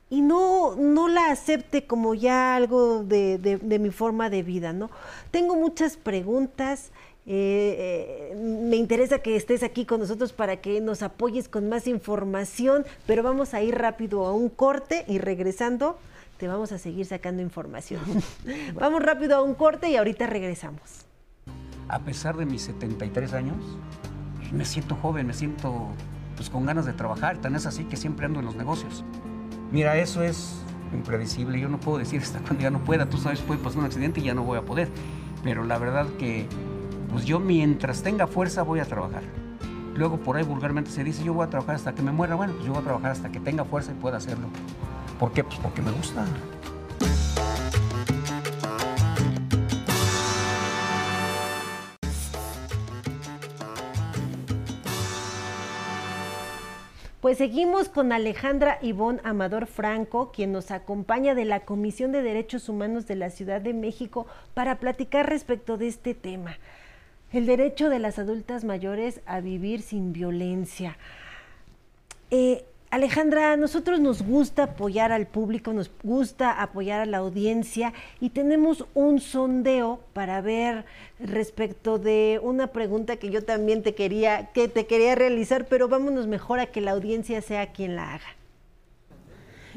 y 0.10 0.22
no, 0.22 0.76
no 0.76 1.08
la 1.08 1.32
acepte 1.32 1.86
como 1.86 2.14
ya 2.14 2.56
algo 2.56 3.04
de, 3.04 3.38
de 3.40 3.80
mi 3.80 3.90
forma 3.90 4.30
de 4.30 4.44
vida, 4.44 4.74
¿no? 4.74 4.90
Tengo 5.32 5.56
muchas 5.56 5.98
preguntas, 5.98 6.92
eh, 7.26 8.32
eh, 8.32 8.36
me 8.36 8.76
interesa 8.76 9.20
que 9.20 9.36
estés 9.36 9.64
aquí 9.64 9.86
con 9.86 10.00
nosotros 10.00 10.34
para 10.34 10.58
que 10.58 10.82
nos 10.82 11.02
apoyes 11.04 11.48
con 11.48 11.70
más 11.70 11.88
información, 11.88 12.86
pero 13.08 13.24
vamos 13.24 13.54
a 13.54 13.62
ir 13.62 13.76
rápido 13.76 14.26
a 14.26 14.34
un 14.34 14.50
corte 14.50 15.06
y 15.08 15.20
regresando 15.20 15.98
te 16.38 16.48
vamos 16.48 16.72
a 16.74 16.78
seguir 16.78 17.06
sacando 17.06 17.42
información. 17.42 18.02
vamos 18.74 19.02
rápido 19.02 19.38
a 19.38 19.42
un 19.42 19.56
corte 19.56 19.90
y 19.90 19.96
ahorita 19.96 20.28
regresamos. 20.28 21.06
A 21.88 22.00
pesar 22.00 22.36
de 22.36 22.46
mis 22.46 22.64
73 22.64 23.34
años, 23.34 23.64
me 24.52 24.66
siento 24.66 24.96
joven, 24.96 25.28
me 25.28 25.34
siento 25.34 25.88
pues, 26.36 26.50
con 26.50 26.66
ganas 26.66 26.86
de 26.86 26.94
trabajar, 26.94 27.38
tan 27.38 27.56
es 27.56 27.66
así 27.66 27.86
que 27.86 27.96
siempre 27.96 28.26
ando 28.26 28.40
en 28.40 28.46
los 28.46 28.56
negocios. 28.56 29.06
Mira, 29.72 29.98
eso 29.98 30.24
es 30.24 30.56
impredecible, 30.94 31.60
yo 31.60 31.70
no 31.70 31.80
puedo 31.80 31.98
decir 31.98 32.22
hasta 32.22 32.40
cuando 32.40 32.62
ya 32.62 32.70
no 32.70 32.84
pueda, 32.84 33.10
tú 33.10 33.18
sabes, 33.18 33.40
puede 33.40 33.60
pasar 33.62 33.80
un 33.80 33.86
accidente 33.86 34.20
y 34.20 34.24
ya 34.24 34.34
no 34.34 34.44
voy 34.44 34.58
a 34.58 34.64
poder, 34.64 34.90
pero 35.44 35.64
la 35.64 35.78
verdad 35.78 36.08
que 36.20 36.48
pues 37.14 37.26
yo 37.26 37.40
mientras 37.40 38.02
tenga 38.02 38.26
fuerza 38.26 38.64
voy 38.64 38.80
a 38.80 38.86
trabajar. 38.86 39.22
Luego 39.96 40.18
por 40.18 40.36
ahí 40.36 40.44
vulgarmente 40.44 40.90
se 40.90 41.04
dice, 41.04 41.24
yo 41.24 41.36
voy 41.36 41.46
a 41.46 41.50
trabajar 41.50 41.76
hasta 41.76 41.94
que 41.94 42.02
me 42.02 42.12
muera. 42.12 42.34
Bueno, 42.34 42.54
pues 42.54 42.66
yo 42.66 42.74
voy 42.74 42.82
a 42.82 42.86
trabajar 42.86 43.12
hasta 43.12 43.32
que 43.32 43.40
tenga 43.40 43.64
fuerza 43.64 43.92
y 43.92 43.94
pueda 43.94 44.18
hacerlo. 44.18 44.48
¿Por 45.20 45.32
qué? 45.32 45.44
Pues 45.44 45.60
porque 45.60 45.84
me 45.84 45.92
gusta. 45.92 46.26
Pues 57.22 57.38
seguimos 57.38 57.90
con 57.90 58.12
Alejandra 58.12 58.80
Ivonne 58.82 59.22
Amador 59.24 59.68
Franco, 59.68 60.32
quien 60.32 60.52
nos 60.52 60.72
acompaña 60.72 61.36
de 61.36 61.46
la 61.46 61.60
Comisión 61.60 62.12
de 62.12 62.24
Derechos 62.24 62.70
Humanos 62.70 63.06
de 63.06 63.16
la 63.16 63.30
Ciudad 63.30 63.62
de 63.62 63.76
México 63.76 64.26
para 64.56 64.80
platicar 64.80 65.30
respecto 65.30 65.78
de 65.78 65.88
este 65.88 66.16
tema 66.16 66.58
el 67.34 67.48
derecho 67.48 67.90
de 67.90 68.00
las 68.00 68.20
adultas 68.20 68.64
mayores 68.64 69.20
a 69.26 69.42
vivir 69.42 69.82
sin 69.82 70.14
violencia. 70.14 70.98
Eh, 72.30 72.64
Alejandra, 72.92 73.54
a 73.54 73.58
nosotros 73.58 74.00
nos 74.00 74.22
gusta 74.22 74.64
apoyar 74.64 75.12
al 75.12 75.26
público, 75.26 75.74
nos 75.74 75.90
gusta 76.04 76.62
apoyar 76.62 77.02
a 77.02 77.08
la 77.08 77.18
audiencia 77.18 77.92
y 78.20 78.30
tenemos 78.30 78.86
un 78.94 79.20
sondeo 79.20 80.00
para 80.14 80.42
ver 80.42 80.86
respecto 81.20 81.98
de 81.98 82.40
una 82.44 82.68
pregunta 82.68 83.18
que 83.18 83.32
yo 83.32 83.44
también 83.44 83.82
te 83.82 83.96
quería, 83.96 84.52
que 84.54 84.68
te 84.68 84.86
quería 84.86 85.16
realizar, 85.16 85.66
pero 85.66 85.88
vámonos 85.88 86.28
mejor 86.28 86.60
a 86.60 86.68
que 86.68 86.82
la 86.82 86.92
audiencia 86.92 87.42
sea 87.42 87.74
quien 87.74 87.96
la 87.96 88.14
haga. 88.14 88.36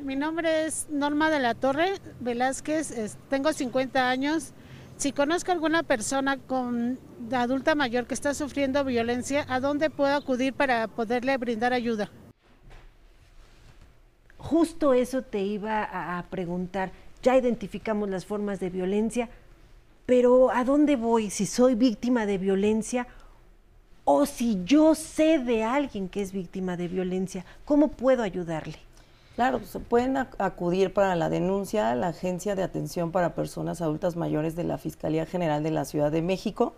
Mi 0.02 0.14
nombre 0.14 0.66
es 0.66 0.86
Norma 0.90 1.30
de 1.30 1.40
la 1.40 1.54
Torre 1.54 1.94
Velázquez, 2.20 3.16
tengo 3.30 3.50
50 3.54 4.10
años. 4.10 4.52
Si 4.96 5.12
conozco 5.12 5.50
a 5.50 5.54
alguna 5.54 5.82
persona 5.82 6.38
con 6.38 6.98
adulta 7.30 7.74
mayor 7.74 8.06
que 8.06 8.14
está 8.14 8.32
sufriendo 8.32 8.82
violencia, 8.82 9.44
¿a 9.48 9.60
dónde 9.60 9.90
puedo 9.90 10.14
acudir 10.14 10.54
para 10.54 10.88
poderle 10.88 11.36
brindar 11.36 11.74
ayuda? 11.74 12.10
Justo 14.38 14.94
eso 14.94 15.20
te 15.20 15.40
iba 15.42 15.82
a, 16.18 16.22
preguntar. 16.30 16.92
Ya 17.22 17.36
identificamos 17.36 18.08
las 18.08 18.24
formas 18.24 18.58
de 18.58 18.70
violencia, 18.70 19.28
pero 20.06 20.50
¿a 20.50 20.64
dónde 20.64 20.96
voy 20.96 21.28
si 21.28 21.44
soy 21.44 21.74
víctima 21.74 22.24
de 22.24 22.38
violencia 22.38 23.06
o 24.04 24.24
si 24.24 24.62
yo 24.64 24.94
sé 24.94 25.38
de 25.38 25.62
alguien 25.62 26.08
que 26.08 26.22
es 26.22 26.32
víctima 26.32 26.78
de 26.78 26.88
violencia? 26.88 27.44
¿Cómo 27.66 27.88
puedo 27.88 28.22
ayudarle? 28.22 28.78
Claro, 29.36 29.60
se 29.66 29.80
pueden 29.80 30.16
acudir 30.16 30.94
para 30.94 31.14
la 31.14 31.28
denuncia 31.28 31.90
a 31.90 31.94
la 31.94 32.08
Agencia 32.08 32.54
de 32.54 32.62
Atención 32.62 33.12
para 33.12 33.34
Personas 33.34 33.82
Adultas 33.82 34.16
Mayores 34.16 34.56
de 34.56 34.64
la 34.64 34.78
Fiscalía 34.78 35.26
General 35.26 35.62
de 35.62 35.70
la 35.70 35.84
Ciudad 35.84 36.10
de 36.10 36.22
México. 36.22 36.72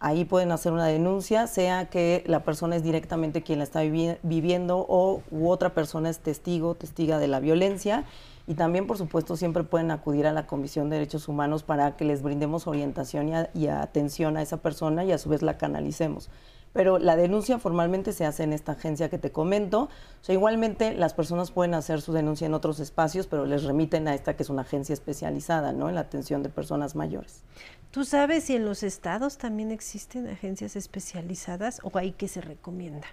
Ahí 0.00 0.24
pueden 0.24 0.50
hacer 0.50 0.72
una 0.72 0.86
denuncia, 0.86 1.46
sea 1.46 1.84
que 1.90 2.24
la 2.26 2.42
persona 2.42 2.74
es 2.74 2.82
directamente 2.82 3.42
quien 3.42 3.60
la 3.60 3.64
está 3.64 3.82
viviendo 3.82 4.84
o 4.88 5.22
u 5.30 5.48
otra 5.48 5.74
persona 5.74 6.10
es 6.10 6.18
testigo, 6.18 6.74
testiga 6.74 7.20
de 7.20 7.28
la 7.28 7.38
violencia. 7.38 8.04
Y 8.46 8.54
también, 8.54 8.86
por 8.86 8.98
supuesto, 8.98 9.36
siempre 9.36 9.64
pueden 9.64 9.90
acudir 9.90 10.26
a 10.26 10.32
la 10.32 10.46
Comisión 10.46 10.90
de 10.90 10.96
Derechos 10.96 11.28
Humanos 11.28 11.62
para 11.62 11.96
que 11.96 12.04
les 12.04 12.22
brindemos 12.22 12.66
orientación 12.66 13.30
y 13.54 13.66
atención 13.68 14.36
a 14.36 14.42
esa 14.42 14.58
persona 14.58 15.04
y 15.04 15.12
a 15.12 15.18
su 15.18 15.28
vez 15.28 15.42
la 15.42 15.58
canalicemos 15.58 16.28
pero 16.72 16.98
la 16.98 17.16
denuncia 17.16 17.58
formalmente 17.58 18.12
se 18.12 18.24
hace 18.24 18.44
en 18.44 18.52
esta 18.52 18.72
agencia 18.72 19.08
que 19.10 19.18
te 19.18 19.30
comento. 19.30 19.82
O 19.82 20.24
sea, 20.24 20.34
igualmente 20.34 20.94
las 20.94 21.14
personas 21.14 21.50
pueden 21.50 21.74
hacer 21.74 22.00
su 22.00 22.12
denuncia 22.12 22.46
en 22.46 22.54
otros 22.54 22.80
espacios, 22.80 23.26
pero 23.26 23.46
les 23.46 23.64
remiten 23.64 24.08
a 24.08 24.14
esta 24.14 24.36
que 24.36 24.42
es 24.42 24.50
una 24.50 24.62
agencia 24.62 24.92
especializada, 24.92 25.72
¿no? 25.72 25.88
En 25.88 25.94
la 25.94 26.02
atención 26.02 26.42
de 26.42 26.48
personas 26.48 26.96
mayores. 26.96 27.42
¿Tú 27.90 28.04
sabes 28.04 28.44
si 28.44 28.56
en 28.56 28.64
los 28.64 28.82
estados 28.82 29.36
también 29.36 29.70
existen 29.70 30.26
agencias 30.26 30.76
especializadas 30.76 31.80
o 31.82 31.96
hay 31.98 32.12
que 32.12 32.28
se 32.28 32.40
recomienda? 32.40 33.06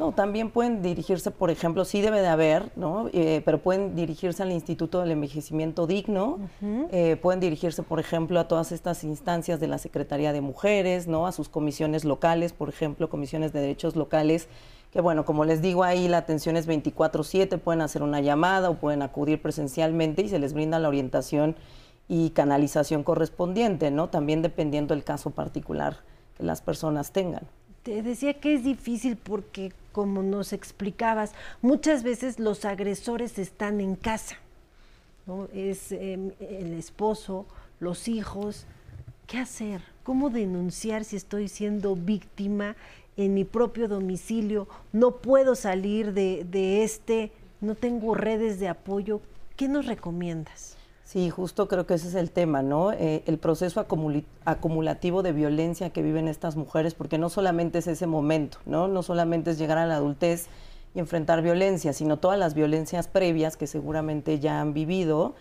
No, 0.00 0.12
también 0.12 0.48
pueden 0.50 0.80
dirigirse, 0.80 1.30
por 1.30 1.50
ejemplo, 1.50 1.84
sí 1.84 2.00
debe 2.00 2.22
de 2.22 2.28
haber, 2.28 2.72
¿no? 2.74 3.10
Eh, 3.12 3.42
pero 3.44 3.58
pueden 3.58 3.94
dirigirse 3.94 4.42
al 4.42 4.50
Instituto 4.50 5.00
del 5.00 5.10
Envejecimiento 5.10 5.86
Digno, 5.86 6.38
eh, 6.62 7.18
pueden 7.20 7.38
dirigirse, 7.38 7.82
por 7.82 8.00
ejemplo, 8.00 8.40
a 8.40 8.48
todas 8.48 8.72
estas 8.72 9.04
instancias 9.04 9.60
de 9.60 9.68
la 9.68 9.76
Secretaría 9.76 10.32
de 10.32 10.40
Mujeres, 10.40 11.06
¿no? 11.06 11.26
A 11.26 11.32
sus 11.32 11.50
comisiones 11.50 12.06
locales, 12.06 12.54
por 12.54 12.70
ejemplo, 12.70 13.10
comisiones 13.10 13.52
de 13.52 13.60
derechos 13.60 13.94
locales, 13.94 14.48
que 14.90 15.02
bueno, 15.02 15.26
como 15.26 15.44
les 15.44 15.60
digo 15.60 15.84
ahí, 15.84 16.08
la 16.08 16.16
atención 16.16 16.56
es 16.56 16.66
24/7, 16.66 17.58
pueden 17.58 17.82
hacer 17.82 18.02
una 18.02 18.22
llamada 18.22 18.70
o 18.70 18.76
pueden 18.76 19.02
acudir 19.02 19.42
presencialmente 19.42 20.22
y 20.22 20.30
se 20.30 20.38
les 20.38 20.54
brinda 20.54 20.78
la 20.78 20.88
orientación 20.88 21.56
y 22.08 22.30
canalización 22.30 23.02
correspondiente, 23.02 23.90
¿no? 23.90 24.08
También 24.08 24.40
dependiendo 24.40 24.94
del 24.94 25.04
caso 25.04 25.28
particular 25.28 25.98
que 26.38 26.42
las 26.42 26.62
personas 26.62 27.12
tengan. 27.12 27.42
Te 27.82 28.02
decía 28.02 28.34
que 28.34 28.54
es 28.54 28.62
difícil 28.62 29.16
porque, 29.16 29.72
como 29.92 30.22
nos 30.22 30.52
explicabas, 30.52 31.32
muchas 31.62 32.02
veces 32.02 32.38
los 32.38 32.64
agresores 32.64 33.38
están 33.38 33.80
en 33.80 33.96
casa. 33.96 34.36
¿no? 35.26 35.48
Es 35.54 35.92
em, 35.92 36.32
el 36.40 36.74
esposo, 36.74 37.46
los 37.78 38.08
hijos. 38.08 38.66
¿Qué 39.26 39.38
hacer? 39.38 39.82
¿Cómo 40.02 40.30
denunciar 40.30 41.04
si 41.04 41.16
estoy 41.16 41.48
siendo 41.48 41.94
víctima 41.94 42.76
en 43.16 43.34
mi 43.34 43.44
propio 43.44 43.86
domicilio? 43.86 44.66
No 44.92 45.16
puedo 45.16 45.54
salir 45.54 46.12
de, 46.12 46.46
de 46.50 46.82
este, 46.82 47.32
no 47.60 47.74
tengo 47.74 48.14
redes 48.14 48.58
de 48.58 48.68
apoyo. 48.68 49.20
¿Qué 49.56 49.68
nos 49.68 49.86
recomiendas? 49.86 50.76
Sí, 51.10 51.28
justo 51.28 51.66
creo 51.66 51.86
que 51.86 51.94
ese 51.94 52.06
es 52.06 52.14
el 52.14 52.30
tema, 52.30 52.62
¿no? 52.62 52.92
Eh, 52.92 53.24
el 53.26 53.36
proceso 53.36 53.84
acumulativo 54.44 55.24
de 55.24 55.32
violencia 55.32 55.90
que 55.90 56.02
viven 56.02 56.28
estas 56.28 56.54
mujeres, 56.54 56.94
porque 56.94 57.18
no 57.18 57.28
solamente 57.28 57.78
es 57.78 57.88
ese 57.88 58.06
momento, 58.06 58.58
¿no? 58.64 58.86
No 58.86 59.02
solamente 59.02 59.50
es 59.50 59.58
llegar 59.58 59.76
a 59.76 59.86
la 59.86 59.96
adultez 59.96 60.46
y 60.94 61.00
enfrentar 61.00 61.42
violencia, 61.42 61.92
sino 61.94 62.18
todas 62.18 62.38
las 62.38 62.54
violencias 62.54 63.08
previas 63.08 63.56
que 63.56 63.66
seguramente 63.66 64.38
ya 64.38 64.60
han 64.60 64.72
vivido. 64.72 65.34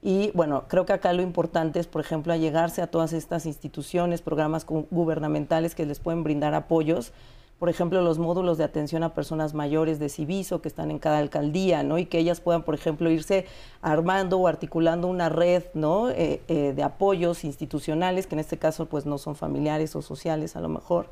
Y 0.00 0.30
bueno, 0.32 0.64
creo 0.68 0.86
que 0.86 0.94
acá 0.94 1.12
lo 1.12 1.20
importante 1.20 1.80
es, 1.80 1.86
por 1.86 2.00
ejemplo, 2.00 2.32
allegarse 2.32 2.80
a 2.80 2.86
todas 2.86 3.12
estas 3.12 3.44
instituciones, 3.44 4.22
programas 4.22 4.64
gubernamentales 4.64 5.74
que 5.74 5.84
les 5.84 6.00
pueden 6.00 6.24
brindar 6.24 6.54
apoyos 6.54 7.12
por 7.60 7.68
ejemplo, 7.68 8.00
los 8.00 8.18
módulos 8.18 8.56
de 8.56 8.64
atención 8.64 9.02
a 9.02 9.12
personas 9.12 9.52
mayores 9.52 9.98
de 9.98 10.08
Civiso 10.08 10.62
que 10.62 10.68
están 10.68 10.90
en 10.90 10.98
cada 10.98 11.18
alcaldía, 11.18 11.82
¿no? 11.82 11.98
Y 11.98 12.06
que 12.06 12.18
ellas 12.18 12.40
puedan, 12.40 12.62
por 12.62 12.74
ejemplo, 12.74 13.10
irse 13.10 13.44
armando 13.82 14.38
o 14.38 14.48
articulando 14.48 15.08
una 15.08 15.28
red, 15.28 15.64
¿no? 15.74 16.08
Eh, 16.08 16.40
eh, 16.48 16.72
de 16.74 16.82
apoyos 16.82 17.44
institucionales, 17.44 18.26
que 18.26 18.34
en 18.34 18.38
este 18.38 18.56
caso, 18.56 18.86
pues, 18.86 19.04
no 19.04 19.18
son 19.18 19.36
familiares 19.36 19.94
o 19.94 20.00
sociales, 20.00 20.56
a 20.56 20.60
lo 20.60 20.70
mejor. 20.70 21.10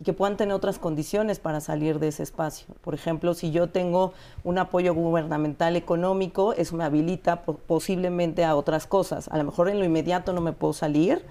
y 0.00 0.04
que 0.04 0.12
puedan 0.12 0.36
tener 0.36 0.52
otras 0.52 0.80
condiciones 0.80 1.38
para 1.38 1.60
salir 1.60 2.00
de 2.00 2.08
ese 2.08 2.24
espacio. 2.24 2.66
Por 2.80 2.94
ejemplo, 2.94 3.32
si 3.32 3.52
yo 3.52 3.68
tengo 3.68 4.12
un 4.42 4.58
apoyo 4.58 4.92
gubernamental 4.92 5.76
económico, 5.76 6.52
eso 6.54 6.74
me 6.74 6.82
habilita 6.82 7.42
posiblemente 7.42 8.44
a 8.44 8.56
otras 8.56 8.88
cosas. 8.88 9.28
A 9.28 9.38
lo 9.38 9.44
mejor 9.44 9.68
en 9.68 9.78
lo 9.78 9.84
inmediato 9.84 10.32
no 10.32 10.40
me 10.40 10.52
puedo 10.52 10.72
salir, 10.72 11.24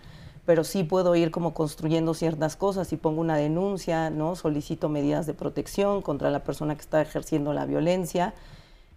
pero 0.45 0.63
sí 0.63 0.83
puedo 0.83 1.15
ir 1.15 1.31
como 1.31 1.53
construyendo 1.53 2.13
ciertas 2.13 2.55
cosas. 2.55 2.87
Si 2.87 2.97
pongo 2.97 3.21
una 3.21 3.37
denuncia, 3.37 4.09
¿no? 4.09 4.35
solicito 4.35 4.89
medidas 4.89 5.25
de 5.25 5.33
protección 5.33 6.01
contra 6.01 6.29
la 6.31 6.43
persona 6.43 6.75
que 6.75 6.81
está 6.81 7.01
ejerciendo 7.01 7.53
la 7.53 7.65
violencia. 7.65 8.33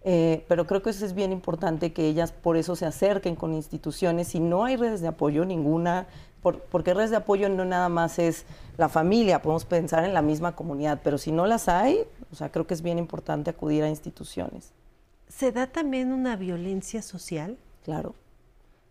Eh, 0.03 0.45
pero 0.47 0.67
creo 0.67 0.81
que 0.81 0.91
eso 0.91 1.05
es 1.05 1.13
bien 1.13 1.31
importante 1.31 1.91
que 1.91 2.07
ellas 2.07 2.31
por 2.31 2.55
eso 2.55 2.75
se 2.75 2.85
acerquen 2.85 3.35
con 3.35 3.53
instituciones. 3.53 4.29
Si 4.29 4.39
no 4.39 4.65
hay 4.65 4.75
redes 4.75 5.01
de 5.01 5.07
apoyo, 5.07 5.43
ninguna, 5.43 6.07
porque 6.41 6.93
redes 6.93 7.09
de 7.09 7.17
apoyo 7.17 7.49
no 7.49 7.65
nada 7.65 7.89
más 7.89 8.19
es 8.19 8.45
la 8.77 8.89
familia, 8.89 9.41
podemos 9.41 9.65
pensar 9.65 10.05
en 10.05 10.13
la 10.13 10.21
misma 10.21 10.55
comunidad, 10.55 11.01
pero 11.03 11.17
si 11.17 11.31
no 11.31 11.45
las 11.45 11.67
hay, 11.67 12.03
o 12.31 12.35
sea, 12.35 12.51
creo 12.51 12.67
que 12.67 12.73
es 12.73 12.81
bien 12.81 12.99
importante 12.99 13.49
acudir 13.49 13.83
a 13.83 13.89
instituciones. 13.89 14.71
¿Se 15.27 15.51
da 15.51 15.67
también 15.67 16.13
una 16.13 16.35
violencia 16.35 17.01
social? 17.01 17.57
Claro. 17.83 18.15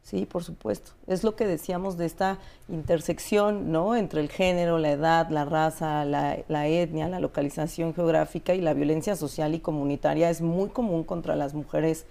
Sí, 0.07 0.25
por 0.25 0.45
supuesto. 0.45 0.93
Es 1.09 1.25
lo 1.25 1.35
que 1.35 1.49
decíamos 1.49 1.97
de 1.97 2.07
esta 2.07 2.39
intersección, 2.69 3.73
¿no? 3.73 3.97
Entre 3.97 4.21
el 4.21 4.29
género, 4.29 4.79
la 4.79 4.93
edad, 4.93 5.31
la 5.31 5.45
raza, 5.45 6.05
la, 6.05 6.37
etnia, 6.69 7.09
la 7.09 7.19
localización 7.19 7.93
geográfica 7.93 8.55
y 8.55 8.61
la 8.61 8.73
violencia 8.73 9.17
social 9.17 9.57
y 9.57 9.59
comunitaria 9.59 10.31
es 10.31 10.43
muy 10.43 10.69
común 10.69 11.03
contra 11.03 11.35
las 11.35 11.55
mujeres 11.55 12.07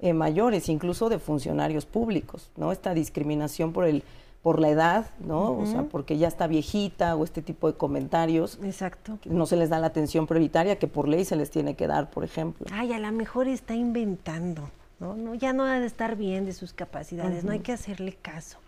eh, 0.00 0.12
mayores, 0.12 0.68
incluso 0.68 1.08
de 1.08 1.18
funcionarios 1.18 1.86
públicos, 1.86 2.50
¿no? 2.58 2.70
Esta 2.70 2.92
discriminación 2.92 3.72
por 3.72 3.86
el 3.86 4.02
por 4.42 4.60
la 4.60 4.68
edad, 4.68 5.10
¿no? 5.18 5.58
O 5.58 5.66
sea, 5.66 5.84
porque 5.84 6.18
ya 6.18 6.28
está 6.28 6.46
viejita 6.46 7.16
o 7.16 7.24
este 7.24 7.40
tipo 7.40 7.66
de 7.66 7.78
comentarios. 7.78 8.58
Exacto. 8.62 9.18
No 9.24 9.46
se 9.46 9.56
les 9.56 9.70
da 9.70 9.78
la 9.78 9.88
atención 9.88 10.26
prioritaria 10.26 10.78
que 10.78 10.86
por 10.86 11.08
ley 11.08 11.24
se 11.24 11.34
les 11.34 11.50
tiene 11.50 11.76
que 11.76 11.86
dar, 11.86 12.10
por 12.10 12.24
ejemplo. 12.24 12.66
Ay, 12.70 12.92
a 12.92 12.98
lo 12.98 13.10
mejor 13.10 13.48
está 13.48 13.74
inventando. 13.74 14.70
¿No? 15.00 15.16
no 15.16 15.34
ya 15.34 15.52
no 15.52 15.64
ha 15.64 15.80
de 15.80 15.86
estar 15.86 16.16
bien 16.16 16.44
de 16.44 16.52
sus 16.52 16.72
capacidades, 16.72 17.44
no 17.44 17.52
hay 17.52 17.60
que 17.60 17.72
hacerle 17.72 18.14
caso. 18.20 18.58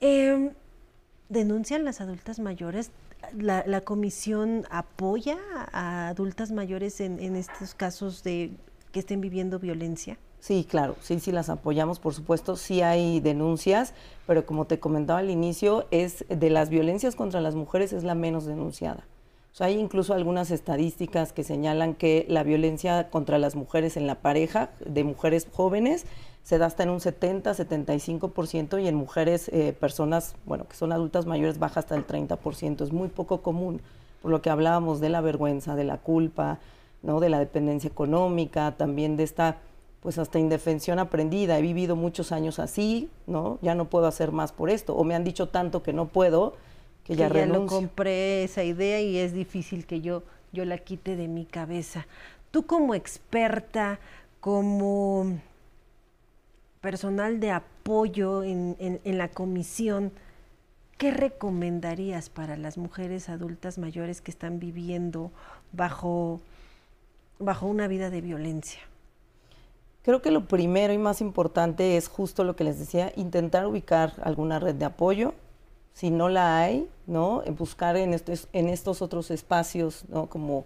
Em, 0.00 0.50
¿Denuncian 1.28 1.84
las 1.84 2.00
adultas 2.00 2.38
mayores? 2.38 2.90
La, 3.32 3.80
comisión 3.80 4.66
apoya 4.70 5.38
a 5.72 6.08
adultas 6.08 6.52
mayores 6.52 7.00
en, 7.00 7.18
en, 7.18 7.36
estos 7.36 7.74
casos 7.74 8.22
de 8.22 8.52
que 8.92 9.00
estén 9.00 9.22
viviendo 9.22 9.58
violencia? 9.58 10.18
Sí, 10.40 10.66
claro, 10.68 10.96
sí, 11.00 11.18
sí 11.20 11.32
las 11.32 11.48
apoyamos, 11.48 11.98
por 11.98 12.12
supuesto, 12.12 12.56
sí 12.56 12.82
hay 12.82 13.20
denuncias, 13.20 13.94
pero 14.26 14.44
como 14.44 14.66
te 14.66 14.78
comentaba 14.78 15.20
al 15.20 15.30
inicio, 15.30 15.86
es 15.90 16.26
de 16.28 16.50
las 16.50 16.68
violencias 16.68 17.16
contra 17.16 17.40
las 17.40 17.54
mujeres 17.54 17.94
es 17.94 18.04
la 18.04 18.14
menos 18.14 18.44
denunciada 18.44 19.04
hay 19.62 19.78
incluso 19.78 20.14
algunas 20.14 20.50
estadísticas 20.50 21.32
que 21.32 21.44
señalan 21.44 21.94
que 21.94 22.26
la 22.28 22.42
violencia 22.42 23.10
contra 23.10 23.38
las 23.38 23.54
mujeres 23.54 23.96
en 23.96 24.06
la 24.06 24.16
pareja 24.16 24.70
de 24.84 25.04
mujeres 25.04 25.46
jóvenes 25.52 26.06
se 26.42 26.58
da 26.58 26.66
hasta 26.66 26.82
en 26.82 26.90
un 26.90 27.00
70, 27.00 27.52
75% 27.52 28.82
y 28.82 28.86
en 28.86 28.94
mujeres, 28.94 29.48
eh, 29.48 29.72
personas, 29.72 30.36
bueno, 30.44 30.68
que 30.68 30.76
son 30.76 30.92
adultas 30.92 31.24
mayores, 31.24 31.58
baja 31.58 31.80
hasta 31.80 31.94
el 31.94 32.06
30%. 32.06 32.82
Es 32.84 32.92
muy 32.92 33.08
poco 33.08 33.40
común, 33.40 33.80
por 34.20 34.30
lo 34.30 34.42
que 34.42 34.50
hablábamos 34.50 35.00
de 35.00 35.08
la 35.08 35.22
vergüenza, 35.22 35.74
de 35.74 35.84
la 35.84 35.96
culpa, 35.98 36.58
¿no? 37.02 37.20
de 37.20 37.30
la 37.30 37.38
dependencia 37.38 37.88
económica, 37.88 38.74
también 38.76 39.16
de 39.16 39.22
esta 39.22 39.58
pues 40.00 40.18
hasta 40.18 40.38
indefensión 40.38 40.98
aprendida. 40.98 41.58
He 41.58 41.62
vivido 41.62 41.96
muchos 41.96 42.30
años 42.30 42.58
así, 42.58 43.08
¿no? 43.26 43.58
Ya 43.62 43.74
no 43.74 43.86
puedo 43.86 44.06
hacer 44.06 44.32
más 44.32 44.52
por 44.52 44.68
esto. 44.68 44.94
O 44.94 45.02
me 45.02 45.14
han 45.14 45.24
dicho 45.24 45.48
tanto 45.48 45.82
que 45.82 45.94
no 45.94 46.08
puedo, 46.08 46.56
que 47.04 47.16
ya, 47.16 47.28
ya 47.28 47.46
lo 47.46 47.66
compré 47.66 48.44
esa 48.44 48.64
idea 48.64 49.00
y 49.00 49.18
es 49.18 49.32
difícil 49.32 49.86
que 49.86 50.00
yo, 50.00 50.22
yo 50.52 50.64
la 50.64 50.78
quite 50.78 51.16
de 51.16 51.28
mi 51.28 51.44
cabeza. 51.44 52.06
Tú 52.50 52.66
como 52.66 52.94
experta, 52.94 53.98
como 54.40 55.38
personal 56.80 57.40
de 57.40 57.50
apoyo 57.50 58.42
en, 58.42 58.76
en, 58.78 59.18
la 59.18 59.28
comisión, 59.28 60.12
¿qué 60.98 61.10
recomendarías 61.10 62.28
para 62.28 62.56
las 62.56 62.76
mujeres 62.76 63.28
adultas 63.28 63.78
mayores 63.78 64.20
que 64.20 64.30
están 64.30 64.58
viviendo 64.58 65.30
bajo, 65.72 66.40
bajo 67.38 67.66
una 67.66 67.88
vida 67.88 68.10
de 68.10 68.20
violencia? 68.20 68.80
Creo 70.02 70.20
que 70.20 70.30
lo 70.30 70.46
primero 70.46 70.92
y 70.92 70.98
más 70.98 71.22
importante 71.22 71.96
es 71.96 72.08
justo 72.08 72.44
lo 72.44 72.54
que 72.54 72.64
les 72.64 72.78
decía, 72.78 73.12
intentar 73.16 73.66
ubicar 73.66 74.12
alguna 74.22 74.58
red 74.58 74.74
de 74.74 74.84
apoyo, 74.84 75.32
si 75.94 76.10
no 76.10 76.28
la 76.28 76.60
hay, 76.60 76.88
¿no? 77.06 77.42
Buscar 77.56 77.96
en 77.96 78.12
estos, 78.12 78.48
en 78.52 78.68
estos 78.68 79.00
otros 79.00 79.30
espacios, 79.30 80.04
¿no? 80.08 80.26
Como 80.26 80.64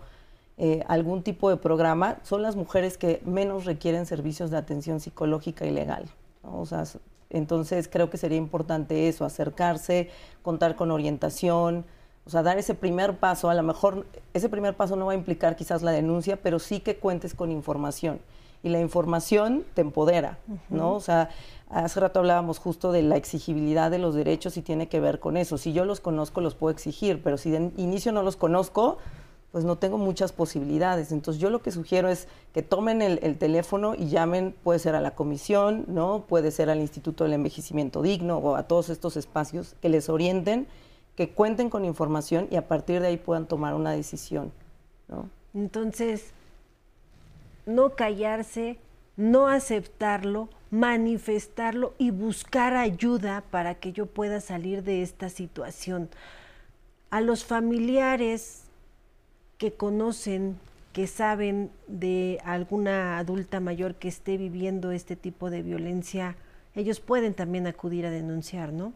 eh, 0.57 0.83
algún 0.89 1.23
tipo 1.23 1.51
de 1.51 1.57
programa, 1.57 2.17
son 2.25 2.43
las 2.43 2.57
mujeres 2.57 2.99
que 2.99 3.23
menos 3.25 3.65
requieren 3.65 4.07
servicios 4.07 4.51
de 4.51 4.57
atención 4.57 4.99
psicológica 4.99 5.67
y 5.67 5.71
legal. 5.71 6.09
O 6.43 6.67
sea, 6.67 6.85
entonces 7.31 7.89
creo 7.89 8.11
que 8.11 8.17
sería 8.17 8.39
importante 8.39 9.09
eso, 9.09 9.25
acercarse, 9.25 10.11
contar 10.43 10.75
con 10.77 10.91
orientación, 10.91 11.85
o 12.25 12.31
sea, 12.31 12.43
dar 12.43 12.59
ese 12.59 12.75
primer 12.75 13.19
paso. 13.19 13.51
A 13.51 13.55
lo 13.55 13.63
mejor 13.63 14.07
ese 14.35 14.49
primer 14.49 14.75
paso 14.75 14.97
no 14.97 15.07
va 15.07 15.13
a 15.13 15.15
implicar 15.15 15.57
quizás 15.57 15.83
la 15.83 15.93
denuncia, 15.93 16.37
pero 16.37 16.59
sí 16.59 16.81
que 16.81 16.97
cuentes 16.97 17.35
con 17.35 17.53
información. 17.53 18.21
Y 18.63 18.71
la 18.71 18.81
información 18.81 19.65
te 19.75 19.83
empodera, 19.83 20.39
¿no? 20.69 20.95
O 20.95 21.01
sea, 21.01 21.31
Hace 21.71 22.01
rato 22.01 22.21
hablábamos 22.21 22.59
justo 22.59 22.93
de 22.93 23.03
la 23.03 23.17
exigibilidad 23.17 23.91
de 23.91 23.99
los 23.99 24.15
derechos 24.15 24.57
y 24.57 24.63
tiene 24.63 24.89
que 24.89 25.01
ver 25.01 25.21
con 25.21 25.37
eso. 25.37 25.59
Si 25.59 25.73
yo 25.73 25.85
los 25.85 26.01
conozco, 26.01 26.41
los 26.41 26.55
puedo 26.55 26.73
exigir, 26.73 27.23
pero 27.23 27.37
si 27.37 27.51
de 27.51 27.71
inicio 27.77 28.11
no 28.13 28.23
los 28.23 28.37
conozco, 28.37 28.97
pues 29.53 29.65
no 29.65 29.77
tengo 29.77 29.99
muchas 29.99 30.33
posibilidades. 30.33 31.13
Entonces 31.13 31.41
yo 31.41 31.51
lo 31.51 31.61
que 31.61 31.71
sugiero 31.71 32.09
es 32.09 32.27
que 32.55 32.63
tomen 32.63 33.03
el, 33.03 33.39
teléfono 33.39 33.95
y 33.95 34.09
llamen, 34.09 34.55
puede 34.63 34.79
ser 34.79 34.95
a 34.95 35.01
la 35.01 35.13
comisión, 35.13 35.85
¿no? 35.89 36.25
Puede 36.27 36.51
ser 36.51 36.71
al 36.71 36.81
Instituto 36.81 37.25
del 37.25 37.35
Envejecimiento 37.35 38.01
Digno 38.01 38.39
o 38.39 38.57
a 38.57 38.63
todos 38.65 38.89
estos 38.89 39.17
espacios 39.17 39.75
que 39.83 39.91
les 39.91 40.09
orienten, 40.09 40.67
que 41.17 41.31
cuenten 41.31 41.69
con 41.69 41.85
información 41.85 42.49
y 42.51 42.57
a 42.57 42.67
partir 42.67 43.01
de 43.01 43.09
ahí 43.09 43.17
puedan 43.17 43.47
tomar 43.47 43.75
una 43.75 43.93
decisión, 43.93 44.53
¿no? 45.09 45.29
Entonces, 45.55 46.33
no 47.67 47.95
callarse, 47.95 48.79
no 49.17 49.49
aceptarlo, 49.49 50.49
manifestarlo 50.71 51.95
y 51.99 52.11
buscar 52.11 52.75
ayuda 52.75 53.43
para 53.51 53.75
que 53.77 53.93
yo 53.93 54.07
pueda 54.07 54.41
salir 54.41 54.83
de 54.83 55.03
esta 55.03 55.29
situación. 55.29 56.09
A 57.11 57.21
los 57.21 57.45
familiares 57.45 58.65
que 59.57 59.73
conocen, 59.73 60.59
que 60.93 61.07
saben 61.07 61.71
de 61.87 62.41
alguna 62.45 63.19
adulta 63.19 63.61
mayor 63.61 63.95
que 63.95 64.09
esté 64.09 64.37
viviendo 64.37 64.93
este 64.93 65.17
tipo 65.17 65.51
de 65.51 65.63
violencia, 65.63 66.37
ellos 66.75 67.01
pueden 67.01 67.35
también 67.35 67.67
acudir 67.67 68.07
a 68.07 68.11
denunciar, 68.11 68.73
¿no? 68.73 68.93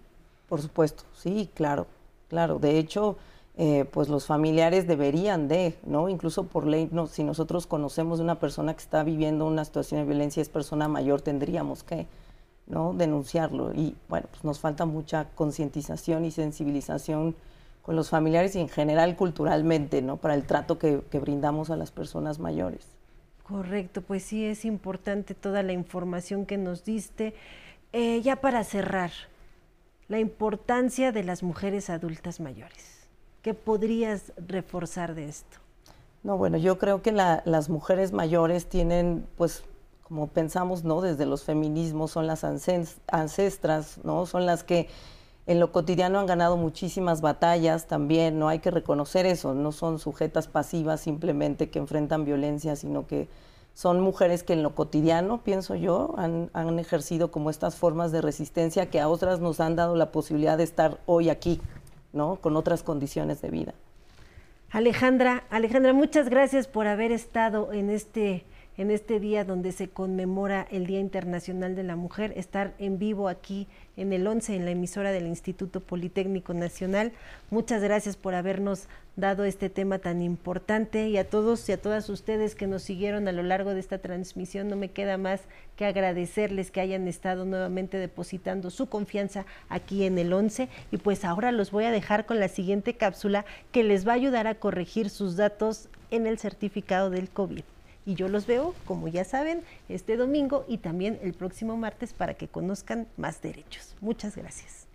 Por 0.48 0.60
supuesto, 0.60 1.04
sí, 1.14 1.50
claro, 1.54 1.86
claro. 2.28 2.58
De 2.58 2.78
hecho, 2.78 3.16
eh, 3.58 3.84
pues 3.90 4.08
los 4.08 4.26
familiares 4.26 4.86
deberían 4.86 5.46
de, 5.46 5.76
¿no? 5.84 6.08
Incluso 6.08 6.44
por 6.44 6.66
ley, 6.66 6.88
no, 6.90 7.06
si 7.06 7.22
nosotros 7.22 7.66
conocemos 7.66 8.18
de 8.18 8.24
una 8.24 8.40
persona 8.40 8.72
que 8.72 8.80
está 8.80 9.02
viviendo 9.04 9.46
una 9.46 9.64
situación 9.64 10.00
de 10.00 10.06
violencia, 10.06 10.40
es 10.40 10.48
persona 10.48 10.88
mayor, 10.88 11.20
tendríamos 11.20 11.82
que, 11.82 12.06
¿no? 12.66 12.94
Denunciarlo. 12.94 13.74
Y 13.74 13.94
bueno, 14.08 14.26
pues 14.30 14.42
nos 14.42 14.58
falta 14.58 14.86
mucha 14.86 15.28
concientización 15.34 16.24
y 16.24 16.30
sensibilización 16.30 17.34
con 17.82 17.94
los 17.94 18.08
familiares 18.08 18.56
y 18.56 18.60
en 18.60 18.68
general 18.68 19.16
culturalmente, 19.16 20.00
¿no? 20.00 20.16
Para 20.16 20.34
el 20.34 20.44
trato 20.44 20.78
que, 20.78 21.02
brindamos 21.12 21.68
a 21.68 21.76
las 21.76 21.90
personas 21.90 22.38
mayores. 22.38 22.86
Correcto, 23.42 24.00
pues 24.00 24.22
sí 24.22 24.46
es 24.46 24.64
importante 24.64 25.34
toda 25.34 25.62
la 25.62 25.72
información 25.72 26.46
que 26.46 26.56
nos 26.56 26.84
diste. 26.84 27.34
Eh, 27.92 28.22
ya 28.22 28.36
para 28.36 28.64
cerrar, 28.64 29.10
la 30.08 30.20
importancia 30.20 31.12
de 31.12 31.24
las 31.24 31.42
mujeres 31.42 31.90
adultas 31.90 32.40
mayores. 32.40 33.01
¿Qué 33.42 33.54
podrías 33.54 34.32
reforzar 34.36 35.16
de 35.16 35.28
esto? 35.28 35.58
No, 36.22 36.38
bueno, 36.38 36.58
yo 36.58 36.78
creo 36.78 37.02
que 37.02 37.10
las 37.10 37.68
mujeres 37.68 38.12
mayores 38.12 38.66
tienen, 38.66 39.26
pues, 39.36 39.64
como 40.04 40.28
pensamos, 40.28 40.84
¿no? 40.84 41.00
Desde 41.00 41.26
los 41.26 41.42
feminismos, 41.42 42.12
son 42.12 42.28
las 42.28 42.44
ancestras, 42.44 43.98
¿no? 44.04 44.26
Son 44.26 44.46
las 44.46 44.62
que 44.62 44.88
en 45.46 45.58
lo 45.58 45.72
cotidiano 45.72 46.20
han 46.20 46.26
ganado 46.26 46.56
muchísimas 46.56 47.20
batallas 47.20 47.88
también, 47.88 48.38
¿no? 48.38 48.46
Hay 48.46 48.60
que 48.60 48.70
reconocer 48.70 49.26
eso, 49.26 49.54
no 49.54 49.72
son 49.72 49.98
sujetas 49.98 50.46
pasivas 50.46 51.00
simplemente 51.00 51.68
que 51.68 51.80
enfrentan 51.80 52.24
violencia, 52.24 52.76
sino 52.76 53.08
que 53.08 53.28
son 53.74 54.00
mujeres 54.00 54.44
que 54.44 54.52
en 54.52 54.62
lo 54.62 54.76
cotidiano, 54.76 55.42
pienso 55.42 55.74
yo, 55.74 56.14
han, 56.16 56.50
han 56.52 56.78
ejercido 56.78 57.32
como 57.32 57.50
estas 57.50 57.74
formas 57.74 58.12
de 58.12 58.20
resistencia 58.20 58.88
que 58.88 59.00
a 59.00 59.08
otras 59.08 59.40
nos 59.40 59.58
han 59.58 59.74
dado 59.74 59.96
la 59.96 60.12
posibilidad 60.12 60.58
de 60.58 60.64
estar 60.64 61.00
hoy 61.06 61.28
aquí, 61.28 61.60
¿no? 62.12 62.36
Con 62.36 62.56
otras 62.56 62.82
condiciones 62.82 63.40
de 63.42 63.50
vida. 63.50 63.74
Alejandra, 64.70 65.44
Alejandra, 65.50 65.92
muchas 65.92 66.28
gracias 66.28 66.66
por 66.66 66.86
haber 66.86 67.12
estado 67.12 67.72
en 67.72 67.90
este 67.90 68.44
en 68.78 68.90
este 68.90 69.20
día 69.20 69.44
donde 69.44 69.72
se 69.72 69.88
conmemora 69.88 70.66
el 70.70 70.86
Día 70.86 71.00
Internacional 71.00 71.76
de 71.76 71.82
la 71.82 71.96
Mujer, 71.96 72.32
estar 72.36 72.74
en 72.78 72.98
vivo 72.98 73.28
aquí 73.28 73.66
en 73.96 74.12
el 74.12 74.26
11, 74.26 74.56
en 74.56 74.64
la 74.64 74.70
emisora 74.70 75.12
del 75.12 75.26
Instituto 75.26 75.80
Politécnico 75.80 76.54
Nacional. 76.54 77.12
Muchas 77.50 77.82
gracias 77.82 78.16
por 78.16 78.34
habernos 78.34 78.88
dado 79.14 79.44
este 79.44 79.68
tema 79.68 79.98
tan 79.98 80.22
importante 80.22 81.08
y 81.08 81.18
a 81.18 81.28
todos 81.28 81.68
y 81.68 81.72
a 81.72 81.80
todas 81.80 82.08
ustedes 82.08 82.54
que 82.54 82.66
nos 82.66 82.82
siguieron 82.82 83.28
a 83.28 83.32
lo 83.32 83.42
largo 83.42 83.74
de 83.74 83.80
esta 83.80 83.98
transmisión, 83.98 84.68
no 84.68 84.76
me 84.76 84.90
queda 84.90 85.18
más 85.18 85.42
que 85.76 85.84
agradecerles 85.84 86.70
que 86.70 86.80
hayan 86.80 87.06
estado 87.08 87.44
nuevamente 87.44 87.98
depositando 87.98 88.70
su 88.70 88.86
confianza 88.86 89.44
aquí 89.68 90.04
en 90.04 90.16
el 90.18 90.32
11 90.32 90.68
y 90.90 90.96
pues 90.96 91.26
ahora 91.26 91.52
los 91.52 91.70
voy 91.70 91.84
a 91.84 91.90
dejar 91.90 92.24
con 92.24 92.40
la 92.40 92.48
siguiente 92.48 92.94
cápsula 92.94 93.44
que 93.70 93.84
les 93.84 94.08
va 94.08 94.12
a 94.12 94.16
ayudar 94.16 94.46
a 94.46 94.54
corregir 94.54 95.10
sus 95.10 95.36
datos 95.36 95.88
en 96.10 96.26
el 96.26 96.38
certificado 96.38 97.10
del 97.10 97.28
COVID. 97.28 97.64
Y 98.04 98.14
yo 98.14 98.28
los 98.28 98.46
veo, 98.46 98.74
como 98.84 99.08
ya 99.08 99.24
saben, 99.24 99.62
este 99.88 100.16
domingo 100.16 100.64
y 100.68 100.78
también 100.78 101.18
el 101.22 101.34
próximo 101.34 101.76
martes 101.76 102.12
para 102.12 102.34
que 102.34 102.48
conozcan 102.48 103.06
más 103.16 103.40
derechos. 103.40 103.94
Muchas 104.00 104.36
gracias. 104.36 104.86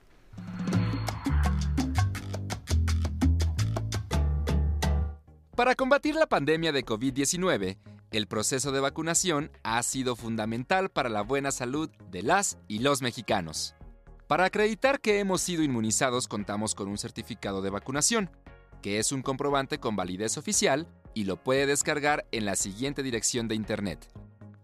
Para 5.56 5.74
combatir 5.74 6.16
la 6.16 6.28
pandemia 6.28 6.72
de 6.72 6.86
COVID-19, 6.86 7.78
el 8.12 8.28
proceso 8.28 8.72
de 8.72 8.80
vacunación 8.80 9.52
ha 9.64 9.82
sido 9.84 10.16
fundamental 10.16 10.90
para 10.90 11.10
la 11.10 11.24
buena 11.24 11.52
salud 11.52 11.90
de 12.12 12.22
las 12.22 12.60
y 12.68 12.80
los 12.80 13.02
mexicanos. 13.02 13.74
Para 14.28 14.46
acreditar 14.46 15.00
que 15.02 15.20
hemos 15.20 15.42
sido 15.42 15.64
inmunizados 15.64 16.28
contamos 16.28 16.76
con 16.76 16.90
un 16.90 16.98
certificado 16.98 17.62
de 17.62 17.70
vacunación, 17.70 18.30
que 18.82 19.00
es 19.00 19.12
un 19.12 19.22
comprobante 19.22 19.80
con 19.80 19.96
validez 19.96 20.38
oficial 20.38 20.88
y 21.18 21.24
lo 21.24 21.36
puede 21.36 21.66
descargar 21.66 22.28
en 22.32 22.46
la 22.46 22.56
siguiente 22.56 23.02
dirección 23.02 23.48
de 23.48 23.56
internet: 23.56 24.08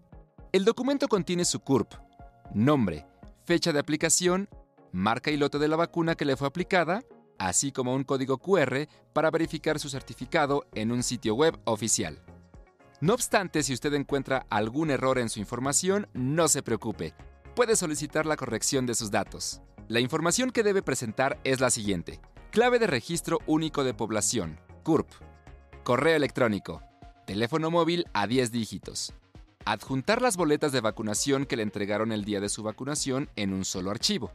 El 0.54 0.64
documento 0.64 1.10
contiene 1.10 1.44
su 1.44 1.60
CURP, 1.60 1.92
nombre, 2.54 3.06
fecha 3.44 3.74
de 3.74 3.80
aplicación, 3.80 4.48
marca 4.94 5.30
y 5.30 5.36
lote 5.36 5.60
de 5.60 5.68
la 5.68 5.76
vacuna 5.76 6.16
que 6.16 6.24
le 6.24 6.38
fue 6.38 6.48
aplicada, 6.48 7.04
así 7.38 7.74
como 7.74 7.94
un 7.94 8.06
código 8.06 8.38
QR 8.38 8.88
para 9.12 9.30
verificar 9.30 9.78
su 9.78 9.90
certificado 9.90 10.68
en 10.74 10.94
un 10.94 11.04
sitio 11.04 11.36
web 11.36 11.60
oficial. 11.66 12.18
No 13.02 13.14
obstante, 13.14 13.62
si 13.62 13.74
usted 13.74 13.94
encuentra 13.94 14.46
algún 14.50 14.90
error 14.90 15.20
en 15.20 15.28
su 15.28 15.42
información, 15.42 16.08
no 16.14 16.48
se 16.48 16.64
preocupe 16.64 17.14
puede 17.54 17.76
solicitar 17.76 18.26
la 18.26 18.36
corrección 18.36 18.86
de 18.86 18.96
sus 18.96 19.12
datos. 19.12 19.62
La 19.88 20.00
información 20.00 20.52
que 20.52 20.64
debe 20.64 20.82
presentar 20.82 21.40
es 21.44 21.60
la 21.60 21.70
siguiente. 21.70 22.20
Clave 22.52 22.80
de 22.80 22.88
registro 22.88 23.40
único 23.46 23.84
de 23.84 23.94
población, 23.94 24.60
CURP. 24.84 25.10
Correo 25.84 26.16
electrónico. 26.16 26.82
Teléfono 27.26 27.72
móvil 27.72 28.06
a 28.14 28.28
10 28.28 28.52
dígitos. 28.52 29.14
Adjuntar 29.66 30.22
las 30.22 30.38
boletas 30.38 30.72
de 30.72 30.82
vacunación 30.82 31.46
que 31.46 31.56
le 31.56 31.64
entregaron 31.64 32.12
el 32.12 32.26
día 32.26 32.40
de 32.40 32.50
su 32.50 32.64
vacunación 32.64 33.30
en 33.36 33.54
un 33.54 33.66
solo 33.66 33.92
archivo. 33.92 34.32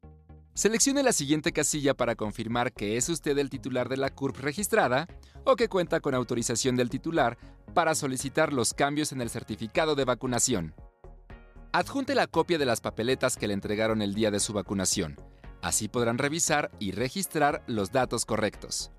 Seleccione 0.56 1.04
la 1.04 1.12
siguiente 1.12 1.52
casilla 1.52 1.96
para 1.96 2.16
confirmar 2.16 2.72
que 2.72 2.96
es 2.96 3.10
usted 3.10 3.38
el 3.38 3.50
titular 3.50 3.90
de 3.90 3.98
la 3.98 4.10
CURP 4.10 4.38
registrada 4.38 5.06
o 5.44 5.58
que 5.58 5.68
cuenta 5.68 6.00
con 6.00 6.16
autorización 6.16 6.78
del 6.78 6.90
titular 6.90 7.38
para 7.74 7.94
solicitar 7.94 8.54
los 8.54 8.74
cambios 8.74 9.12
en 9.12 9.20
el 9.20 9.30
certificado 9.30 9.96
de 9.96 10.06
vacunación. 10.06 10.74
Adjunte 11.74 12.16
la 12.16 12.28
copia 12.28 12.58
de 12.58 12.66
las 12.66 12.80
papeletas 12.80 13.36
que 13.36 13.50
le 13.50 13.54
entregaron 13.54 14.02
el 14.02 14.14
día 14.14 14.32
de 14.32 14.40
su 14.40 14.54
vacunación. 14.54 15.18
Así 15.62 15.90
podrán 15.90 16.18
revisar 16.18 16.72
y 16.80 16.94
registrar 16.94 17.62
los 17.68 17.92
datos 17.92 18.24
correctos. 18.24 18.92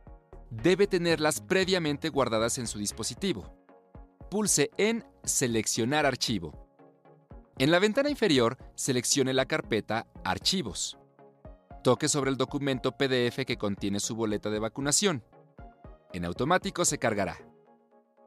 Debe 0.50 0.86
tenerlas 0.86 1.40
previamente 1.40 2.10
guardadas 2.10 2.58
en 2.58 2.66
su 2.66 2.78
dispositivo. 2.78 3.56
Pulse 4.30 4.68
en 4.76 5.06
Seleccionar 5.24 6.04
archivo. 6.04 6.68
En 7.56 7.70
la 7.70 7.78
ventana 7.78 8.10
inferior, 8.10 8.58
seleccione 8.74 9.32
la 9.32 9.46
carpeta 9.46 10.06
Archivos. 10.22 10.98
Toque 11.86 12.08
sobre 12.08 12.32
el 12.32 12.36
documento 12.36 12.90
PDF 12.90 13.44
que 13.46 13.56
contiene 13.56 14.00
su 14.00 14.16
boleta 14.16 14.50
de 14.50 14.58
vacunación. 14.58 15.22
En 16.12 16.24
automático 16.24 16.84
se 16.84 16.98
cargará. 16.98 17.38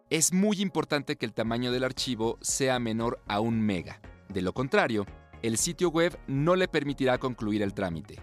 Es 0.09 0.31
muy 0.31 0.61
importante 0.61 1.17
que 1.17 1.25
el 1.25 1.33
tamaño 1.33 1.73
del 1.73 1.83
archivo 1.83 2.37
sea 2.39 2.79
menor 2.79 3.21
a 3.27 3.41
un 3.41 3.59
mega. 3.59 3.99
De 4.29 4.41
lo 4.41 4.53
contrario, 4.53 5.05
el 5.41 5.57
sitio 5.57 5.89
web 5.89 6.17
no 6.25 6.55
le 6.55 6.69
permitirá 6.69 7.17
concluir 7.17 7.61
el 7.61 7.73
trámite. 7.73 8.17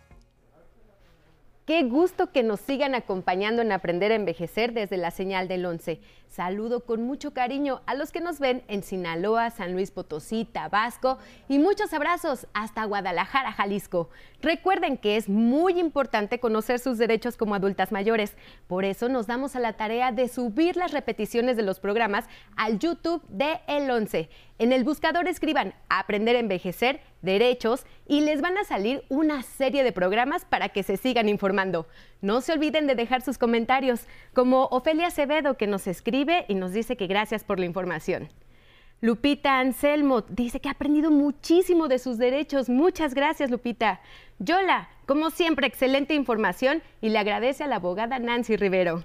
Qué 1.67 1.85
gusto 1.85 2.33
que 2.33 2.43
nos 2.43 2.59
sigan 2.59 2.95
acompañando 2.95 3.63
en 3.63 3.71
Aprender 3.71 4.11
a 4.11 4.17
Envejecer 4.17 4.73
desde 4.73 4.97
la 4.97 5.11
señal 5.11 5.47
del 5.47 5.65
11. 5.67 6.01
Saludo 6.27 6.85
con 6.85 7.03
mucho 7.03 7.33
cariño 7.33 7.83
a 7.87 7.95
los 7.95 8.13
que 8.13 8.21
nos 8.21 8.39
ven 8.41 8.63
en 8.67 8.83
Sinaloa, 8.83 9.51
San 9.51 9.73
Luis 9.73 9.91
Potosí, 9.91 10.45
Tabasco 10.45 11.19
y 11.49 11.59
muchos 11.59 11.93
abrazos 11.93 12.47
hasta 12.55 12.85
Guadalajara, 12.85 13.53
Jalisco. 13.53 14.09
Recuerden 14.41 14.97
que 14.97 15.17
es 15.17 15.29
muy 15.29 15.79
importante 15.79 16.41
conocer 16.41 16.79
sus 16.79 16.99
derechos 16.99 17.37
como 17.37 17.55
adultas 17.55 17.93
mayores. 17.93 18.37
Por 18.67 18.85
eso 18.85 19.09
nos 19.09 19.27
damos 19.27 19.55
a 19.55 19.61
la 19.61 19.75
tarea 19.75 20.13
de 20.13 20.29
subir 20.29 20.77
las 20.77 20.93
repeticiones 20.93 21.57
de 21.57 21.63
los 21.63 21.79
programas 21.79 22.25
al 22.57 22.79
YouTube 22.79 23.23
de 23.29 23.61
El 23.69 23.91
11. 23.91 24.29
En 24.59 24.73
el 24.73 24.85
buscador 24.85 25.29
escriban 25.29 25.75
Aprender 25.89 26.37
a 26.37 26.41
Envejecer, 26.41 27.01
Derechos 27.23 27.85
y 28.07 28.23
les 28.23 28.41
van 28.41 28.57
a 28.59 28.65
salir 28.65 29.05
una 29.09 29.43
serie 29.43 29.85
de 29.85 29.93
programas 29.93 30.45
para 30.45 30.71
que 30.71 30.83
se 30.83 30.97
sigan 30.97 31.29
informando. 31.29 31.87
No 32.21 32.41
se 32.41 32.53
olviden 32.53 32.87
de 32.87 32.95
dejar 32.95 33.23
sus 33.23 33.39
comentarios, 33.39 34.07
como 34.33 34.65
Ofelia 34.67 35.09
Acevedo 35.09 35.57
que 35.57 35.67
nos 35.67 35.87
escribe 35.87 36.45
y 36.49 36.55
nos 36.55 36.73
dice 36.73 36.97
que 36.97 37.07
gracias 37.07 37.45
por 37.45 37.59
la 37.59 37.67
información. 37.67 38.31
Lupita 39.03 39.59
Anselmo 39.59 40.23
dice 40.23 40.61
que 40.61 40.69
ha 40.69 40.73
aprendido 40.73 41.11
muchísimo 41.11 41.89
de 41.89 41.99
sus 41.99 42.19
derechos. 42.19 42.69
Muchas 42.69 43.15
gracias, 43.15 43.51
Lupita. 43.51 44.01
Yola, 44.39 44.91
como 45.07 45.31
siempre, 45.31 45.67
excelente 45.67 46.15
información 46.15 46.83
y 47.01 47.09
le 47.09 47.19
agradece 47.19 47.65
a 47.65 47.67
la 47.67 47.77
abogada 47.77 48.19
Nancy 48.19 48.57
Rivero. 48.57 49.05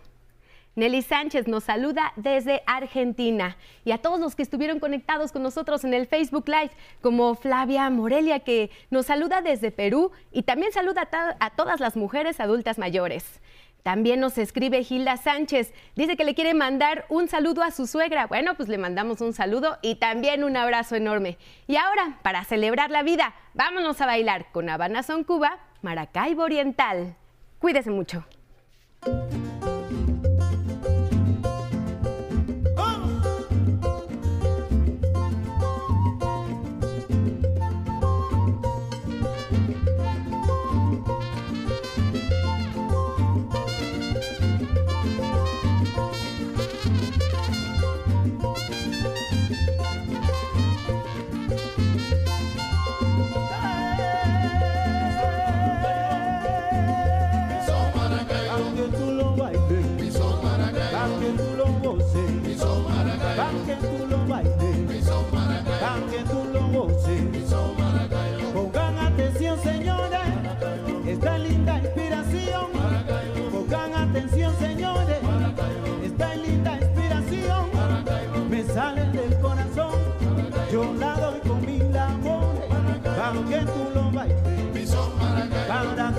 Nelly 0.75 1.01
Sánchez 1.01 1.47
nos 1.47 1.63
saluda 1.63 2.11
desde 2.17 2.61
Argentina 2.65 3.55
y 3.85 3.91
a 3.91 3.97
todos 3.97 4.19
los 4.19 4.35
que 4.35 4.43
estuvieron 4.43 4.79
conectados 4.79 5.31
con 5.31 5.41
nosotros 5.41 5.85
en 5.85 5.93
el 5.93 6.05
Facebook 6.05 6.47
Live, 6.47 6.71
como 7.01 7.33
Flavia 7.35 7.89
Morelia 7.89 8.41
que 8.41 8.69
nos 8.89 9.05
saluda 9.05 9.41
desde 9.41 9.71
Perú 9.71 10.11
y 10.33 10.43
también 10.43 10.73
saluda 10.73 11.07
a, 11.39 11.49
todas 11.51 11.79
las 11.79 11.95
mujeres 11.95 12.41
adultas 12.41 12.77
mayores. 12.77 13.41
También 13.83 14.19
nos 14.19 14.37
escribe 14.37 14.83
Gilda 14.83 15.15
Sánchez, 15.15 15.71
dice 15.95 16.17
que 16.17 16.25
le 16.25 16.33
quiere 16.33 16.53
mandar 16.55 17.05
un 17.07 17.27
saludo 17.27 17.61
a 17.61 17.71
su 17.71 17.87
suegra. 17.87 18.25
Bueno, 18.25 18.55
pues 18.55 18.67
le 18.67 18.79
mandamos 18.79 19.21
un 19.21 19.31
saludo 19.31 19.77
y 19.81 19.95
también 19.95 20.43
un 20.43 20.57
abrazo 20.57 20.95
enorme. 20.95 21.37
Y 21.67 21.75
ahora, 21.77 22.19
para 22.23 22.43
celebrar 22.43 22.89
la 22.89 23.03
vida, 23.03 23.35
vámonos 23.53 24.01
a 24.01 24.07
bailar 24.07 24.51
con 24.51 24.69
Habana 24.69 25.03
Son 25.03 25.23
Cuba, 25.23 25.59
Maracaibo 25.83 26.43
Oriental. 26.43 27.15
Cuídese 27.59 27.91
mucho. 27.91 28.25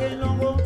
bailongo 0.07 0.65